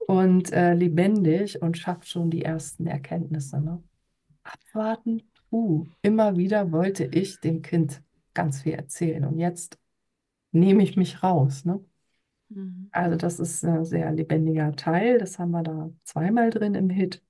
und 0.07 0.53
äh, 0.53 0.75
lebendig 0.75 1.63
und 1.63 1.79
schafft 1.79 2.09
schon 2.09 2.31
die 2.31 2.43
ersten 2.43 2.87
Erkenntnisse. 2.87 3.61
Ne? 3.61 3.83
Abwarten, 4.45 5.23
uh, 5.51 5.87
immer 6.03 6.37
wieder 6.37 6.71
wollte 6.73 7.05
ich 7.05 7.41
dem 7.41 7.63
Kind 7.63 8.03
ganz 8.35 8.63
viel 8.63 8.75
erzählen 8.75 9.25
und 9.25 9.39
jetzt 9.39 9.79
nehme 10.53 10.83
ich 10.83 10.97
mich 10.97 11.23
raus. 11.23 11.65
Ne? 11.65 11.85
Mhm. 12.49 12.89
Also 12.93 13.17
das 13.17 13.41
ist 13.41 13.65
ein 13.65 13.85
sehr 13.85 14.13
lebendiger 14.13 14.73
Teil, 14.73 15.19
das 15.19 15.39
haben 15.39 15.51
wir 15.51 15.63
da 15.63 15.91
zweimal 16.05 16.51
drin 16.51 16.75
im 16.75 16.91
Hit. 16.91 17.23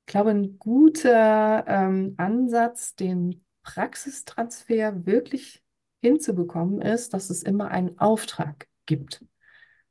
Ich 0.00 0.06
glaube, 0.06 0.30
ein 0.30 0.58
guter 0.58 1.64
ähm, 1.66 2.14
Ansatz, 2.18 2.94
den 2.96 3.44
Praxistransfer 3.62 5.06
wirklich 5.06 5.62
hinzubekommen, 6.00 6.82
ist, 6.82 7.14
dass 7.14 7.30
es 7.30 7.42
immer 7.42 7.68
einen 7.70 7.98
Auftrag 7.98 8.66
gibt 8.86 9.24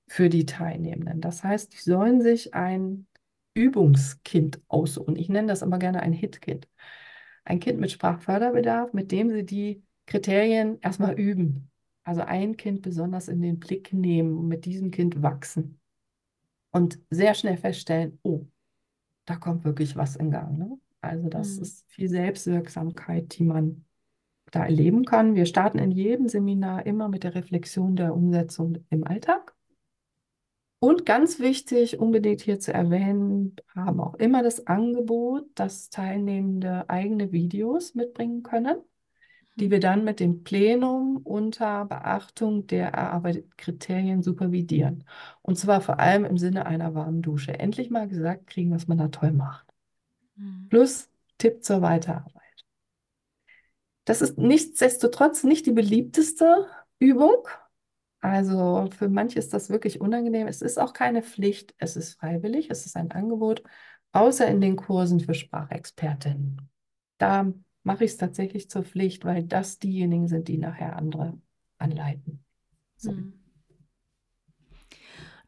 für 0.08 0.30
die 0.30 0.46
Teilnehmenden. 0.46 1.22
Das 1.22 1.44
heißt, 1.44 1.74
die 1.74 1.78
sollen 1.78 2.22
sich 2.22 2.54
ein 2.54 3.08
Übungskind 3.54 4.62
aussuchen. 4.68 5.16
Ich 5.16 5.30
nenne 5.30 5.48
das 5.50 5.62
immer 5.62 5.80
gerne 5.80 6.02
ein 6.02 6.14
Hitkind. 6.14 6.68
Ein 7.44 7.60
Kind 7.60 7.80
mit 7.80 7.92
Sprachförderbedarf, 7.92 8.94
mit 8.94 9.12
dem 9.12 9.30
sie 9.32 9.46
die 9.46 9.84
Kriterien 10.06 10.80
erstmal 10.82 11.20
üben. 11.20 11.70
Also 12.04 12.22
ein 12.22 12.58
Kind 12.58 12.82
besonders 12.82 13.28
in 13.28 13.42
den 13.42 13.60
Blick 13.60 13.94
nehmen 13.94 14.38
und 14.38 14.48
mit 14.48 14.66
diesem 14.66 14.92
Kind 14.92 15.22
wachsen. 15.22 15.80
Und 16.72 17.00
sehr 17.10 17.34
schnell 17.34 17.58
feststellen, 17.58 18.20
oh, 18.24 18.46
da 19.26 19.36
kommt 19.36 19.64
wirklich 19.66 19.96
was 19.96 20.16
in 20.16 20.32
Gang. 20.32 20.58
Ne? 20.58 20.80
Also 21.02 21.30
das 21.30 21.58
Mhm. 21.58 21.62
ist 21.64 21.86
viel 21.92 22.10
Selbstwirksamkeit, 22.10 23.38
die 23.38 23.44
man 23.44 23.86
da 24.52 24.66
erleben 24.66 25.06
kann. 25.06 25.36
Wir 25.36 25.46
starten 25.46 25.80
in 25.80 25.92
jedem 25.92 26.28
Seminar 26.30 26.86
immer 26.86 27.10
mit 27.10 27.24
der 27.24 27.36
Reflexion 27.36 27.96
der 27.96 28.16
Umsetzung 28.16 28.86
im 28.90 29.06
Alltag. 29.06 29.51
Und 30.84 31.06
ganz 31.06 31.38
wichtig, 31.38 32.00
unbedingt 32.00 32.42
hier 32.42 32.60
zu 32.60 32.74
erwähnen, 32.74 33.56
haben 33.76 34.00
auch 34.02 34.16
immer 34.16 34.42
das 34.42 34.66
Angebot, 34.66 35.46
dass 35.54 35.92
Teilnehmende 35.92 36.90
eigene 36.90 37.32
Videos 37.32 37.94
mitbringen 37.94 38.42
können, 38.42 38.78
die 39.58 39.70
wir 39.70 39.80
dann 39.80 40.04
mit 40.04 40.20
dem 40.20 40.42
Plenum 40.44 41.18
unter 41.18 41.86
Beachtung 41.86 42.66
der 42.66 42.94
erarbeiteten 42.94 43.56
Kriterien 43.58 44.24
supervidieren. 44.24 45.04
Und 45.44 45.60
zwar 45.60 45.82
vor 45.82 46.00
allem 46.00 46.26
im 46.26 46.40
Sinne 46.40 46.66
einer 46.66 46.96
warmen 46.96 47.22
Dusche. 47.22 47.60
Endlich 47.60 47.92
mal 47.92 48.08
gesagt 48.08 48.48
kriegen, 48.48 48.72
was 48.72 48.88
man 48.88 48.98
da 48.98 49.10
toll 49.10 49.34
macht. 49.34 49.68
Mhm. 50.36 50.66
Plus 50.70 51.12
Tipp 51.38 51.64
zur 51.64 51.84
Weiterarbeit. 51.84 52.66
Das 54.06 54.24
ist 54.24 54.40
nichtsdestotrotz 54.40 55.44
nicht 55.44 55.68
die 55.68 55.74
beliebteste 55.74 56.66
Übung. 56.98 57.48
Also 58.22 58.88
für 58.96 59.10
manche 59.10 59.40
ist 59.40 59.54
das 59.54 59.70
wirklich 59.70 60.00
unangenehm. 60.00 60.48
Es 60.48 60.62
ist 60.62 60.80
auch 60.80 60.94
keine 60.94 61.24
Pflicht, 61.24 61.74
es 61.80 61.96
ist 61.96 62.20
freiwillig, 62.20 62.70
es 62.70 62.86
ist 62.86 62.96
ein 62.96 63.12
Angebot, 63.12 63.64
außer 64.12 64.48
in 64.48 64.62
den 64.62 64.76
Kursen 64.76 65.20
für 65.20 65.34
Sprachexpertinnen. 65.34 66.70
Da 67.18 67.52
mache 67.84 68.06
ich 68.06 68.12
es 68.12 68.18
tatsächlich 68.18 68.70
zur 68.70 68.84
Pflicht, 68.84 69.26
weil 69.26 69.44
das 69.44 69.80
diejenigen 69.80 70.28
sind, 70.28 70.48
die 70.48 70.60
nachher 70.60 70.96
andere 70.96 71.38
anleiten. 71.80 72.46
So. 72.96 73.12
Mhm. 73.12 73.34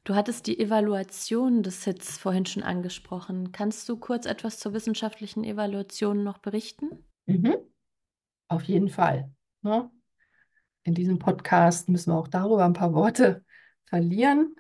Du 0.04 0.16
hattest 0.16 0.48
die 0.48 0.60
Evaluation 0.60 1.64
des 1.64 1.86
Hits 1.86 2.18
vorhin 2.18 2.46
schon 2.46 2.64
angesprochen. 2.64 3.54
Kannst 3.54 3.88
du 3.88 3.96
kurz 3.96 4.26
etwas 4.26 4.60
zur 4.60 4.74
wissenschaftlichen 4.74 5.46
Evaluation 5.46 6.24
noch 6.24 6.40
berichten? 6.40 6.90
Mhm. 7.26 7.56
Auf 8.50 8.64
jeden 8.64 8.90
Fall. 8.90 9.32
Ne? 9.62 9.90
In 10.84 10.94
diesem 10.94 11.20
Podcast 11.20 11.90
müssen 11.90 12.12
wir 12.12 12.18
auch 12.18 12.28
darüber 12.28 12.66
ein 12.66 12.74
paar 12.74 12.94
Worte 12.94 13.44
verlieren. 13.86 14.56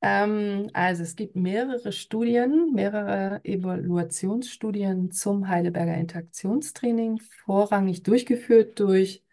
Ähm, 0.00 0.70
also 0.72 1.02
es 1.02 1.16
gibt 1.16 1.34
mehrere 1.34 1.92
Studien, 1.92 2.72
mehrere 2.72 3.40
Evaluationsstudien 3.44 5.10
zum 5.10 5.48
Heidelberger 5.48 5.96
Interaktionstraining, 5.96 7.20
vorrangig 7.44 8.02
durchgeführt 8.04 8.78
durch 8.78 9.24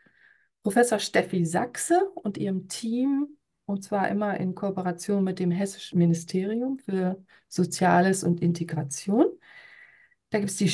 Professor 0.63 0.97
Steffi 0.97 1.45
Sachse 1.45 2.09
und 2.15 2.37
ihrem 2.37 2.67
Team, 2.67 3.37
und 3.65 3.83
zwar 3.83 4.09
immer 4.09 4.39
in 4.39 4.55
Kooperation 4.55 5.23
mit 5.23 5.37
dem 5.39 5.51
Hessischen 5.51 5.99
Ministerium 5.99 6.79
für 6.79 7.23
Soziales 7.47 8.23
und 8.23 8.41
Integration. 8.41 9.27
Da 10.31 10.39
gibt 10.39 10.49
es 10.49 10.57
die 10.57 10.69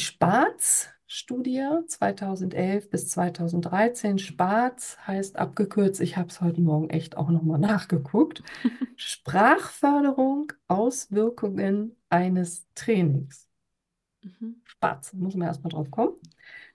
SPAZ-Studie 1.11 1.67
2011 1.87 2.89
bis 2.89 3.09
2013. 3.09 4.17
SPAZ 4.17 4.97
heißt 5.05 5.35
abgekürzt, 5.35 5.99
ich 5.99 6.15
habe 6.15 6.29
es 6.29 6.39
heute 6.39 6.61
Morgen 6.61 6.89
echt 6.89 7.17
auch 7.17 7.29
nochmal 7.29 7.59
nachgeguckt, 7.59 8.41
Sprachförderung, 8.95 10.53
Auswirkungen 10.69 11.97
eines 12.09 12.65
Trainings. 12.75 13.49
Mhm. 14.23 14.61
SPAZ, 14.65 15.13
muss 15.13 15.35
man 15.35 15.49
erstmal 15.49 15.71
drauf 15.71 15.91
kommen. 15.91 16.15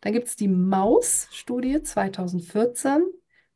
Dann 0.03 0.12
gibt 0.12 0.29
es 0.29 0.37
die 0.37 0.49
Maus-Studie 0.49 1.83
2014, 1.83 3.03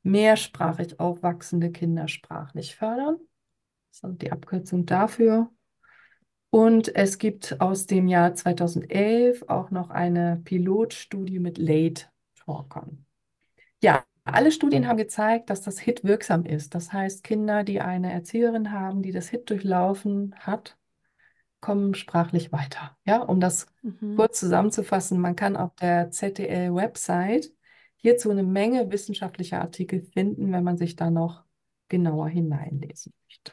mehrsprachig 0.03 0.99
aufwachsende 0.99 1.71
Kinder 1.71 2.09
sprachlich 2.09 2.75
fördern. 2.75 3.19
Das 3.91 4.11
ist 4.11 4.23
die 4.23 4.33
Abkürzung 4.33 4.87
dafür. 4.87 5.51
Und 6.51 6.95
es 6.97 7.19
gibt 7.19 7.61
aus 7.61 7.87
dem 7.87 8.09
Jahr 8.09 8.35
2011 8.35 9.45
auch 9.49 9.71
noch 9.71 9.91
eine 9.91 10.41
Pilotstudie 10.45 11.39
mit 11.39 11.59
Late 11.59 12.07
Talkern. 12.45 13.07
Ja, 13.83 14.05
alle 14.25 14.53
Studien 14.53 14.87
haben 14.87 14.97
gezeigt, 14.97 15.51
dass 15.51 15.63
das 15.63 15.79
HIT 15.79 16.05
wirksam 16.05 16.45
ist. 16.45 16.75
Das 16.75 16.93
heißt, 16.93 17.23
Kinder, 17.25 17.65
die 17.65 17.81
eine 17.81 18.13
Erzieherin 18.13 18.73
haben, 18.73 19.03
die 19.03 19.13
das 19.13 19.29
HIT 19.29 19.49
durchlaufen 19.49 20.35
hat, 20.39 20.77
kommen 21.61 21.95
sprachlich 21.95 22.53
weiter. 22.53 22.97
Ja, 23.05 23.23
um 23.23 23.41
das 23.41 23.67
Mhm. 23.83 24.17
kurz 24.17 24.41
zusammenzufassen, 24.41 25.21
man 25.21 25.37
kann 25.37 25.57
auf 25.57 25.75
der 25.77 26.11
ZDL-Website 26.11 27.53
hierzu 27.97 28.31
eine 28.31 28.43
Menge 28.43 28.91
wissenschaftlicher 28.91 29.61
Artikel 29.61 30.03
finden, 30.03 30.53
wenn 30.53 30.65
man 30.65 30.79
sich 30.79 30.97
da 30.97 31.11
noch 31.11 31.45
genauer 31.89 32.29
hineinlesen 32.29 33.13
möchte. 33.27 33.53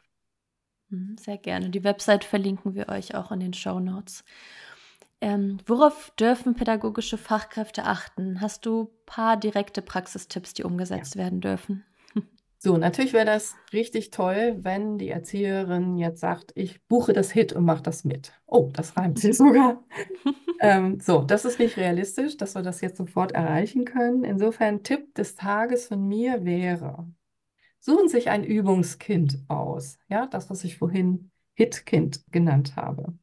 Mhm, 0.90 1.18
Sehr 1.18 1.38
gerne. 1.38 1.70
Die 1.70 1.84
Website 1.84 2.24
verlinken 2.24 2.76
wir 2.76 2.90
euch 2.90 3.16
auch 3.16 3.32
in 3.32 3.40
den 3.40 3.54
Show 3.54 3.80
Notes. 3.80 4.24
Ähm, 5.20 5.58
worauf 5.66 6.12
dürfen 6.20 6.56
pädagogische 6.56 7.18
Fachkräfte 7.18 7.86
achten? 7.86 8.40
Hast 8.42 8.66
du 8.66 8.84
ein 8.84 9.06
paar 9.06 9.38
direkte 9.38 9.82
Praxistipps, 9.82 10.54
die 10.54 10.64
umgesetzt 10.64 11.16
werden 11.16 11.42
dürfen? 11.42 11.86
So, 12.60 12.76
natürlich 12.76 13.14
wäre 13.14 13.26
das 13.26 13.56
richtig 13.72 14.10
toll, 14.10 14.58
wenn 14.62 14.98
die 14.98 15.10
Erzieherin 15.10 15.96
jetzt 15.96 16.20
sagt, 16.20 16.54
ich 16.56 16.84
buche 16.88 17.14
das 17.14 17.32
HIT 17.32 17.54
und 17.54 17.66
mache 17.66 17.84
das 17.84 18.04
mit. 18.04 18.34
Oh, 18.48 18.72
das 18.74 18.98
reimt 18.98 19.20
sich 19.20 19.38
sogar. 19.38 19.84
Ähm, 20.60 21.00
so, 21.00 21.22
das 21.22 21.46
ist 21.46 21.60
nicht 21.60 21.78
realistisch, 21.78 22.36
dass 22.38 22.56
wir 22.56 22.64
das 22.64 22.82
jetzt 22.82 22.98
sofort 22.98 23.32
erreichen 23.34 23.86
können. 23.86 24.24
Insofern, 24.24 24.82
Tipp 24.84 25.14
des 25.14 25.36
Tages 25.36 25.88
von 25.88 26.08
mir 26.08 26.46
wäre, 26.46 27.08
suchen 27.88 28.10
sich 28.10 28.30
ein 28.30 28.44
Übungskind 28.44 29.40
aus. 29.48 29.98
Ja, 30.10 30.28
das, 30.28 30.50
was 30.50 30.66
ich 30.66 30.78
vorhin 30.78 31.32
Hitkind 31.54 32.22
genannt 32.32 32.76
habe. 32.76 33.18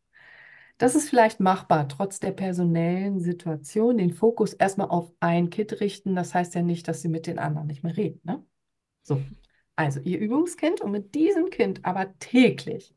Das 0.79 0.95
ist 0.95 1.11
vielleicht 1.11 1.39
machbar, 1.39 1.87
trotz 1.87 2.19
der 2.19 2.33
personellen 2.33 3.21
Situation, 3.21 3.99
den 3.99 4.15
Fokus 4.15 4.55
erstmal 4.55 4.89
auf 4.89 5.13
ein 5.21 5.51
Kind 5.51 5.81
richten. 5.81 6.17
Das 6.17 6.33
heißt 6.33 6.55
ja 6.55 6.63
nicht, 6.63 6.89
dass 6.89 7.03
Sie 7.03 7.09
mit 7.09 7.27
den 7.27 7.39
anderen 7.39 7.67
nicht 7.67 7.85
mehr 7.85 7.95
reden. 7.95 8.21
Ne? 8.25 8.43
So, 9.03 9.21
also 9.77 10.01
Ihr 10.01 10.19
Übungskind 10.19 10.81
und 10.81 10.93
mit 10.93 11.15
diesem 11.15 11.51
Kind 11.51 11.85
aber 11.85 12.19
täglich 12.19 12.97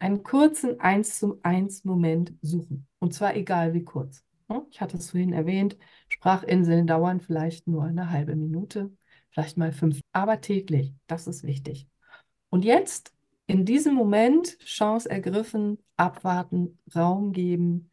einen 0.00 0.24
kurzen 0.24 0.80
1 0.80 1.20
zu 1.20 1.38
1 1.44 1.84
Moment 1.84 2.34
suchen. 2.42 2.88
Und 2.98 3.14
zwar 3.14 3.36
egal 3.36 3.72
wie 3.72 3.84
kurz. 3.84 4.24
Ne? 4.48 4.66
Ich 4.72 4.80
hatte 4.80 4.96
es 4.96 5.12
vorhin 5.12 5.32
erwähnt, 5.32 5.78
Sprachinseln 6.08 6.88
dauern 6.88 7.20
vielleicht 7.20 7.68
nur 7.68 7.84
eine 7.84 8.10
halbe 8.10 8.34
Minute, 8.34 8.90
vielleicht 9.30 9.56
mal 9.56 9.72
fünf, 9.72 10.00
aber 10.12 10.40
täglich. 10.40 10.94
Das 11.06 11.26
ist 11.26 11.44
wichtig. 11.44 11.88
Und 12.50 12.64
jetzt 12.64 13.12
in 13.46 13.64
diesem 13.64 13.94
Moment 13.94 14.58
Chance 14.60 15.10
ergriffen, 15.10 15.78
abwarten, 15.96 16.78
Raum 16.94 17.32
geben, 17.32 17.90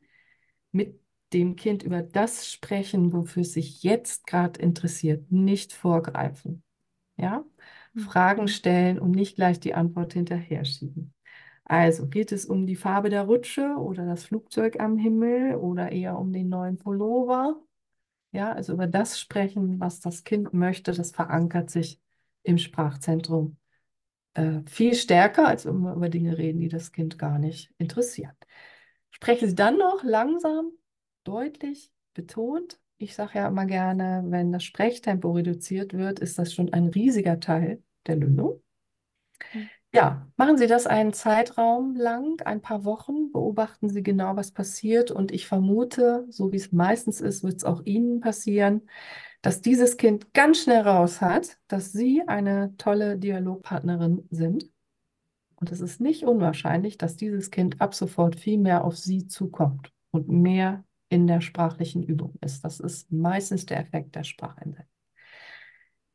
mit 0.72 1.00
dem 1.34 1.56
Kind 1.56 1.84
über 1.84 2.02
das 2.02 2.50
sprechen, 2.52 3.14
wofür 3.14 3.42
es 3.42 3.54
sich 3.54 3.84
jetzt 3.84 4.28
gerade 4.28 4.60
interessiert, 4.62 5.32
nicht 5.32 5.74
vorgreifen. 5.74 6.64
Ja? 7.18 7.46
Mhm. 7.94 8.00
Fragen 8.02 8.48
stellen 8.48 9.00
und 9.00 9.12
nicht 9.12 9.36
gleich 9.36 9.60
die 9.60 9.74
Antwort 9.74 10.14
hinterher 10.14 10.66
schieben. 10.66 11.14
Also 11.64 12.08
geht 12.08 12.32
es 12.32 12.46
um 12.46 12.68
die 12.68 12.76
Farbe 12.76 13.10
der 13.10 13.24
Rutsche 13.24 13.76
oder 13.78 14.06
das 14.06 14.26
Flugzeug 14.26 14.80
am 14.80 14.98
Himmel 14.98 15.56
oder 15.56 15.92
eher 15.92 16.18
um 16.20 16.32
den 16.32 16.50
neuen 16.50 16.78
Pullover? 16.78 17.60
Ja, 18.36 18.52
also 18.52 18.74
über 18.74 18.86
das 18.86 19.18
sprechen, 19.18 19.80
was 19.80 20.02
das 20.02 20.26
Kind 20.26 20.54
möchte, 20.54 20.92
das 20.92 21.12
verankert 21.12 21.70
sich 21.70 22.02
im 22.44 22.58
Sprachzentrum 22.58 23.56
äh, 24.34 24.60
viel 24.68 24.94
stärker, 24.94 25.48
als 25.48 25.66
wenn 25.66 25.78
wir 25.78 25.94
über 25.94 26.10
Dinge 26.10 26.38
reden, 26.38 26.60
die 26.60 26.68
das 26.68 26.92
Kind 26.92 27.18
gar 27.18 27.40
nicht 27.40 27.72
interessieren. 27.78 28.34
Spreche 29.10 29.48
Sie 29.48 29.56
dann 29.56 29.78
noch 29.78 30.04
langsam, 30.04 30.72
deutlich, 31.24 31.94
betont. 32.14 32.78
Ich 32.98 33.16
sage 33.16 33.40
ja 33.40 33.48
immer 33.48 33.66
gerne, 33.68 34.26
wenn 34.28 34.52
das 34.52 34.66
Sprechtempo 34.66 35.32
reduziert 35.32 35.94
wird, 35.94 36.20
ist 36.20 36.38
das 36.38 36.54
schon 36.54 36.74
ein 36.74 36.88
riesiger 36.88 37.40
Teil 37.40 37.82
der 38.06 38.18
Lösung. 38.18 38.62
Ja, 39.96 40.28
machen 40.36 40.58
Sie 40.58 40.68
das 40.68 40.88
einen 40.88 41.14
Zeitraum 41.14 41.96
lang, 41.96 42.42
ein 42.42 42.60
paar 42.62 42.84
Wochen, 42.84 43.32
beobachten 43.32 43.88
Sie 43.88 44.04
genau, 44.04 44.36
was 44.36 44.52
passiert 44.52 45.10
und 45.10 45.32
ich 45.32 45.48
vermute, 45.48 46.26
so 46.30 46.52
wie 46.52 46.58
es 46.58 46.74
meistens 46.74 47.22
ist, 47.22 47.46
wird 47.46 47.56
es 47.56 47.64
auch 47.64 47.82
Ihnen 47.86 48.20
passieren, 48.20 48.82
dass 49.42 49.62
dieses 49.62 49.96
Kind 49.96 50.34
ganz 50.34 50.64
schnell 50.64 50.82
raus 50.82 51.22
hat, 51.22 51.60
dass 51.70 51.94
Sie 51.94 52.22
eine 52.28 52.76
tolle 52.78 53.18
Dialogpartnerin 53.18 54.28
sind. 54.32 54.70
Und 55.56 55.72
es 55.72 55.80
ist 55.80 56.02
nicht 56.02 56.26
unwahrscheinlich, 56.26 56.98
dass 56.98 57.16
dieses 57.16 57.50
Kind 57.50 57.80
ab 57.80 57.96
sofort 57.96 58.36
viel 58.36 58.58
mehr 58.58 58.84
auf 58.84 58.98
Sie 58.98 59.28
zukommt 59.28 59.94
und 60.12 60.28
mehr 60.28 60.84
in 61.08 61.26
der 61.26 61.40
sprachlichen 61.40 62.04
Übung 62.04 62.34
ist. 62.42 62.66
Das 62.66 62.82
ist 62.82 63.14
meistens 63.14 63.66
der 63.66 63.80
Effekt 63.80 64.14
der 64.16 64.26
Sprachinsel. 64.26 64.86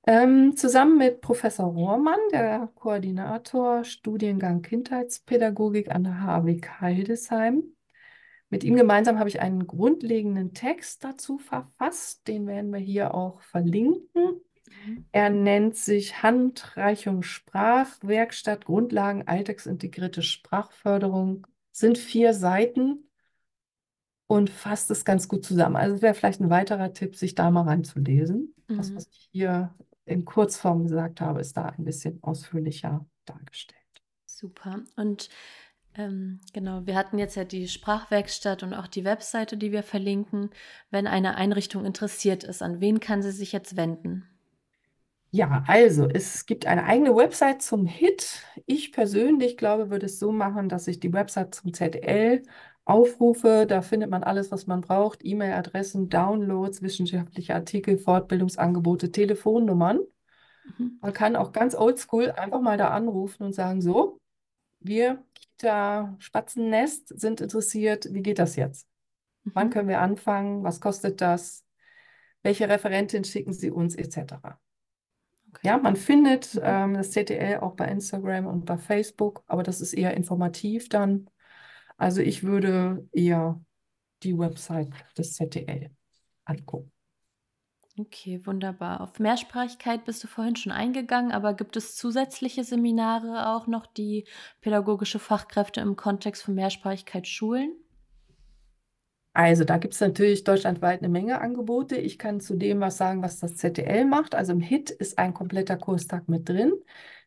Ähm, 0.06 0.56
zusammen 0.56 0.98
mit 0.98 1.20
Professor 1.20 1.66
Rohrmann, 1.66 2.18
der 2.32 2.70
Koordinator 2.74 3.84
Studiengang 3.84 4.62
Kindheitspädagogik 4.62 5.90
an 5.90 6.04
der 6.04 6.22
HWK 6.22 6.86
Hildesheim, 6.86 7.64
mit 8.50 8.64
ihm 8.64 8.74
gemeinsam 8.74 9.20
habe 9.20 9.28
ich 9.28 9.40
einen 9.40 9.68
grundlegenden 9.68 10.52
Text 10.54 11.04
dazu 11.04 11.38
verfasst, 11.38 12.26
den 12.26 12.48
werden 12.48 12.72
wir 12.72 12.80
hier 12.80 13.14
auch 13.14 13.40
verlinken. 13.42 14.40
Mhm. 14.84 15.04
Er 15.12 15.30
nennt 15.30 15.76
sich 15.76 16.22
Handreichung 16.24 17.22
Sprachwerkstatt 17.22 18.64
Grundlagen 18.64 19.28
alltagsintegrierte 19.28 20.22
Sprachförderung. 20.22 21.46
Sind 21.70 21.96
vier 21.96 22.34
Seiten 22.34 23.08
und 24.26 24.50
fasst 24.50 24.90
es 24.90 25.04
ganz 25.04 25.28
gut 25.28 25.44
zusammen. 25.44 25.76
Also 25.76 25.94
es 25.94 26.02
wäre 26.02 26.14
vielleicht 26.14 26.40
ein 26.40 26.50
weiterer 26.50 26.92
Tipp, 26.92 27.14
sich 27.14 27.36
da 27.36 27.52
mal 27.52 27.62
reinzulesen. 27.62 28.52
Mhm. 28.66 28.76
Das, 28.76 28.92
was 28.96 29.06
ich 29.12 29.28
hier 29.30 29.72
in 30.04 30.24
Kurzform 30.24 30.84
gesagt 30.84 31.20
habe, 31.20 31.40
ist 31.40 31.56
da 31.56 31.66
ein 31.66 31.84
bisschen 31.84 32.22
ausführlicher 32.22 33.06
dargestellt. 33.24 33.78
Super. 34.26 34.80
Und 34.96 35.28
ähm, 35.94 36.40
genau, 36.52 36.86
wir 36.86 36.94
hatten 36.94 37.18
jetzt 37.18 37.36
ja 37.36 37.44
die 37.44 37.68
Sprachwerkstatt 37.68 38.62
und 38.62 38.74
auch 38.74 38.86
die 38.86 39.04
Webseite, 39.04 39.56
die 39.56 39.72
wir 39.72 39.82
verlinken. 39.82 40.50
Wenn 40.90 41.06
eine 41.06 41.36
Einrichtung 41.36 41.84
interessiert 41.84 42.44
ist, 42.44 42.62
an 42.62 42.80
wen 42.80 43.00
kann 43.00 43.22
sie 43.22 43.32
sich 43.32 43.52
jetzt 43.52 43.76
wenden? 43.76 44.26
Ja, 45.32 45.62
also 45.68 46.08
es 46.08 46.44
gibt 46.46 46.66
eine 46.66 46.84
eigene 46.84 47.14
Website 47.14 47.62
zum 47.62 47.86
HIT. 47.86 48.42
Ich 48.66 48.90
persönlich 48.90 49.56
glaube, 49.56 49.90
würde 49.90 50.06
es 50.06 50.18
so 50.18 50.32
machen, 50.32 50.68
dass 50.68 50.88
ich 50.88 50.98
die 50.98 51.12
Website 51.12 51.54
zum 51.54 51.72
ZL 51.72 52.42
aufrufe. 52.90 53.66
Da 53.66 53.83
findet 53.83 54.11
man 54.11 54.22
alles, 54.22 54.50
was 54.50 54.66
man 54.66 54.81
braucht. 54.81 55.24
E-Mail-Adressen, 55.24 56.09
Downloads, 56.09 56.83
wissenschaftliche 56.83 57.55
Artikel, 57.55 57.98
Fortbildungsangebote, 57.98 59.12
Telefonnummern. 59.12 60.00
Mhm. 60.79 60.98
Man 61.00 61.12
kann 61.12 61.37
auch 61.37 61.53
ganz 61.53 61.74
oldschool 61.74 62.31
einfach 62.33 62.61
mal 62.61 62.76
da 62.76 62.88
anrufen 62.88 63.44
und 63.44 63.55
sagen, 63.55 63.81
so, 63.81 64.20
wir, 64.81 65.24
Kita 65.35 66.16
Spatzennest, 66.18 67.18
sind 67.20 67.40
interessiert. 67.40 68.09
Wie 68.12 68.22
geht 68.22 68.38
das 68.38 68.57
jetzt? 68.57 68.87
Mhm. 69.44 69.50
Wann 69.55 69.70
können 69.70 69.88
wir 69.88 70.00
anfangen? 70.00 70.64
Was 70.64 70.81
kostet 70.81 71.20
das? 71.20 71.64
Welche 72.42 72.68
Referentin 72.68 73.24
schicken 73.24 73.53
Sie 73.53 73.70
uns, 73.70 73.94
etc. 73.94 74.35
Okay. 75.53 75.66
Ja, 75.66 75.79
man 75.79 75.96
findet 75.96 76.55
mhm. 76.55 76.61
ähm, 76.64 76.94
das 76.94 77.11
CTL 77.11 77.59
auch 77.61 77.74
bei 77.74 77.87
Instagram 77.87 78.46
und 78.46 78.64
bei 78.64 78.79
Facebook, 78.79 79.42
aber 79.46 79.62
das 79.62 79.81
ist 79.81 79.92
eher 79.92 80.16
informativ 80.16 80.88
dann. 80.88 81.29
Also 82.00 82.22
ich 82.22 82.42
würde 82.42 83.06
eher 83.12 83.62
die 84.22 84.36
Website 84.36 84.90
des 85.18 85.34
ZDL 85.34 85.90
angucken. 86.46 86.90
Okay, 87.98 88.40
wunderbar. 88.46 89.02
Auf 89.02 89.18
Mehrsprachigkeit 89.18 90.06
bist 90.06 90.24
du 90.24 90.26
vorhin 90.26 90.56
schon 90.56 90.72
eingegangen, 90.72 91.30
aber 91.30 91.52
gibt 91.52 91.76
es 91.76 91.96
zusätzliche 91.96 92.64
Seminare 92.64 93.48
auch 93.50 93.66
noch, 93.66 93.84
die 93.84 94.26
pädagogische 94.62 95.18
Fachkräfte 95.18 95.82
im 95.82 95.94
Kontext 95.96 96.42
von 96.42 96.54
Mehrsprachigkeit 96.54 97.28
schulen? 97.28 97.74
Also 99.32 99.64
da 99.64 99.78
gibt 99.78 99.94
es 99.94 100.00
natürlich 100.00 100.42
deutschlandweit 100.42 101.00
eine 101.00 101.08
Menge 101.08 101.40
Angebote. 101.40 101.96
Ich 101.96 102.18
kann 102.18 102.40
zu 102.40 102.56
dem 102.56 102.80
was 102.80 102.96
sagen, 102.96 103.22
was 103.22 103.38
das 103.38 103.56
ZDL 103.56 104.04
macht. 104.04 104.34
Also 104.34 104.52
im 104.52 104.60
HIT 104.60 104.90
ist 104.90 105.18
ein 105.18 105.34
kompletter 105.34 105.76
Kurstag 105.76 106.28
mit 106.28 106.48
drin. 106.48 106.72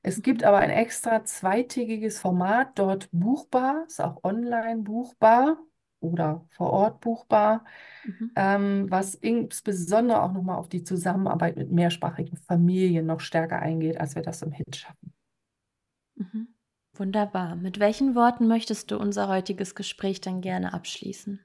Es 0.02 0.22
gibt 0.22 0.44
aber 0.44 0.58
ein 0.58 0.70
extra 0.70 1.24
zweitägiges 1.24 2.20
Format, 2.20 2.78
dort 2.78 3.08
buchbar, 3.14 3.86
ist 3.88 4.02
auch 4.02 4.22
online 4.24 4.82
buchbar 4.82 5.58
oder 6.02 6.46
vor 6.50 6.72
Ort 6.72 7.00
buchbar, 7.00 7.64
mhm. 8.04 8.32
ähm, 8.36 8.86
was 8.92 9.16
insbesondere 9.16 10.22
auch 10.22 10.34
nochmal 10.34 10.58
auf 10.58 10.68
die 10.68 10.84
Zusammenarbeit 10.84 11.56
mit 11.56 11.72
mehrsprachigen 11.72 12.36
Familien 12.36 13.06
noch 13.06 13.22
stärker 13.22 13.60
eingeht, 13.60 13.98
als 14.02 14.16
wir 14.16 14.22
das 14.22 14.42
im 14.42 14.52
HIT 14.52 14.76
schaffen. 14.76 15.14
Mhm. 16.16 16.50
Wunderbar. 16.96 17.56
Mit 17.56 17.80
welchen 17.80 18.14
Worten 18.14 18.48
möchtest 18.48 18.92
du 18.92 18.98
unser 18.98 19.30
heutiges 19.30 19.74
Gespräch 19.74 20.20
dann 20.20 20.42
gerne 20.42 20.74
abschließen? 20.74 21.40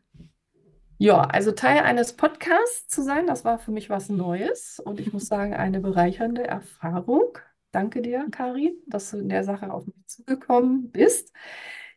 Ja, 1.00 1.20
also 1.22 1.52
Teil 1.52 1.80
eines 1.84 2.14
Podcasts 2.16 2.88
zu 2.88 3.02
sein, 3.02 3.26
das 3.26 3.44
war 3.44 3.58
für 3.58 3.70
mich 3.70 3.88
was 3.88 4.08
Neues 4.08 4.80
und 4.80 4.98
ich 5.00 5.12
muss 5.12 5.26
sagen, 5.26 5.54
eine 5.54 5.80
bereichernde 5.80 6.44
Erfahrung. 6.46 7.38
Danke 7.70 8.02
dir, 8.02 8.26
Karin, 8.32 8.76
dass 8.86 9.10
du 9.10 9.18
in 9.18 9.28
der 9.28 9.44
Sache 9.44 9.72
auf 9.72 9.86
mich 9.86 10.06
zugekommen 10.06 10.90
bist. 10.90 11.32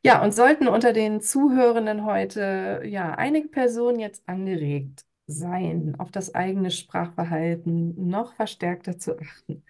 Ja, 0.04 0.24
und 0.24 0.34
sollten 0.34 0.68
unter 0.68 0.94
den 0.94 1.22
Zuhörenden 1.22 2.06
heute 2.06 2.82
ja 2.86 3.14
einige 3.16 3.48
Personen 3.50 4.00
jetzt 4.00 4.28
angeregt 4.28 5.06
sein, 5.28 5.96
auf 6.00 6.12
das 6.12 6.36
eigene 6.36 6.70
Sprachverhalten 6.72 8.08
noch 8.08 8.34
verstärkter 8.36 8.98
zu 8.98 9.18
achten. 9.20 9.64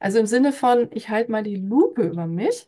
Also 0.00 0.18
im 0.18 0.26
Sinne 0.26 0.52
von, 0.52 0.88
ich 0.92 1.08
halte 1.10 1.30
mal 1.32 1.42
die 1.42 1.56
Lupe 1.56 2.02
über 2.04 2.26
mich, 2.26 2.66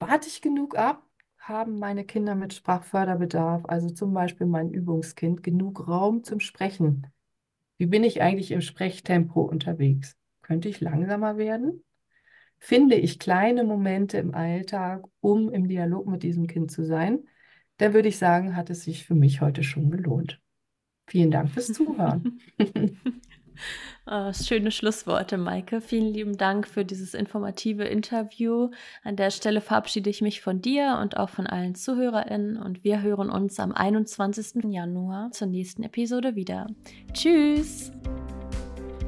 warte 0.00 0.28
ich 0.28 0.42
genug 0.42 0.76
ab, 0.76 1.03
haben 1.48 1.78
meine 1.78 2.04
Kinder 2.04 2.34
mit 2.34 2.54
Sprachförderbedarf, 2.54 3.64
also 3.66 3.90
zum 3.90 4.12
Beispiel 4.12 4.46
mein 4.46 4.70
Übungskind, 4.70 5.42
genug 5.42 5.88
Raum 5.88 6.24
zum 6.24 6.40
Sprechen? 6.40 7.06
Wie 7.78 7.86
bin 7.86 8.04
ich 8.04 8.22
eigentlich 8.22 8.50
im 8.50 8.60
Sprechtempo 8.60 9.42
unterwegs? 9.42 10.16
Könnte 10.42 10.68
ich 10.68 10.80
langsamer 10.80 11.36
werden? 11.36 11.84
finde 12.64 12.94
ich 12.94 13.18
kleine 13.18 13.62
Momente 13.62 14.16
im 14.16 14.34
Alltag, 14.34 15.04
um 15.20 15.50
im 15.50 15.68
Dialog 15.68 16.06
mit 16.06 16.22
diesem 16.22 16.46
Kind 16.46 16.70
zu 16.70 16.82
sein, 16.82 17.28
dann 17.76 17.92
würde 17.92 18.08
ich 18.08 18.16
sagen, 18.16 18.56
hat 18.56 18.70
es 18.70 18.84
sich 18.84 19.04
für 19.04 19.14
mich 19.14 19.42
heute 19.42 19.62
schon 19.62 19.90
gelohnt. 19.90 20.40
Vielen 21.06 21.30
Dank 21.30 21.50
fürs 21.50 21.72
Zuhören. 21.72 22.40
oh, 24.06 24.32
schöne 24.44 24.70
Schlussworte, 24.70 25.36
Maike. 25.36 25.80
Vielen 25.80 26.12
lieben 26.12 26.36
Dank 26.36 26.66
für 26.66 26.84
dieses 26.84 27.14
informative 27.14 27.84
Interview. 27.84 28.70
An 29.02 29.16
der 29.16 29.30
Stelle 29.30 29.60
verabschiede 29.60 30.10
ich 30.10 30.22
mich 30.22 30.40
von 30.40 30.60
dir 30.60 30.98
und 31.00 31.16
auch 31.16 31.30
von 31.30 31.46
allen 31.46 31.74
ZuhörerInnen 31.74 32.56
und 32.56 32.84
wir 32.84 33.02
hören 33.02 33.30
uns 33.30 33.58
am 33.60 33.72
21. 33.72 34.64
Januar 34.64 35.30
zur 35.32 35.48
nächsten 35.48 35.82
Episode 35.82 36.34
wieder. 36.36 36.66
Tschüss! 37.12 37.92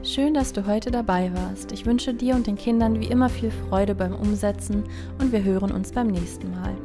Schön, 0.03 0.35
dass 0.35 0.53
du 0.53 0.67
heute 0.67 0.93
dabei 0.93 1.33
warst. 1.35 1.73
Ich 1.73 1.85
wünsche 1.85 2.15
dir 2.15 2.37
und 2.37 2.47
den 2.47 2.55
Kindern 2.55 3.01
wie 3.01 3.09
immer 3.09 3.29
viel 3.29 3.51
Freude 3.51 3.95
beim 3.95 4.15
Umsetzen 4.15 4.85
und 5.19 5.33
wir 5.33 5.43
hören 5.43 5.73
uns 5.73 5.91
beim 5.91 6.07
nächsten 6.07 6.53
Mal. 6.53 6.77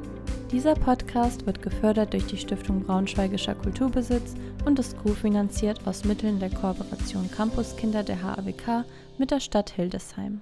Dieser 0.52 0.76
Podcast 0.76 1.46
wird 1.46 1.62
gefördert 1.62 2.12
durch 2.12 2.26
die 2.26 2.38
Stiftung 2.38 2.84
Braunschweigischer 2.84 3.56
Kulturbesitz 3.56 4.34
und 4.66 4.80
ist 4.80 4.98
kofinanziert 5.02 5.88
aus 5.88 6.04
Mitteln 6.04 6.42
der 6.42 6.50
Kooperation 6.50 7.32
Campuskinder 7.32 8.04
der 8.04 8.22
HAWK 8.22 8.84
mit 9.18 9.32
der 9.32 9.40
Stadt 9.40 9.70
Hildesheim. 9.70 10.42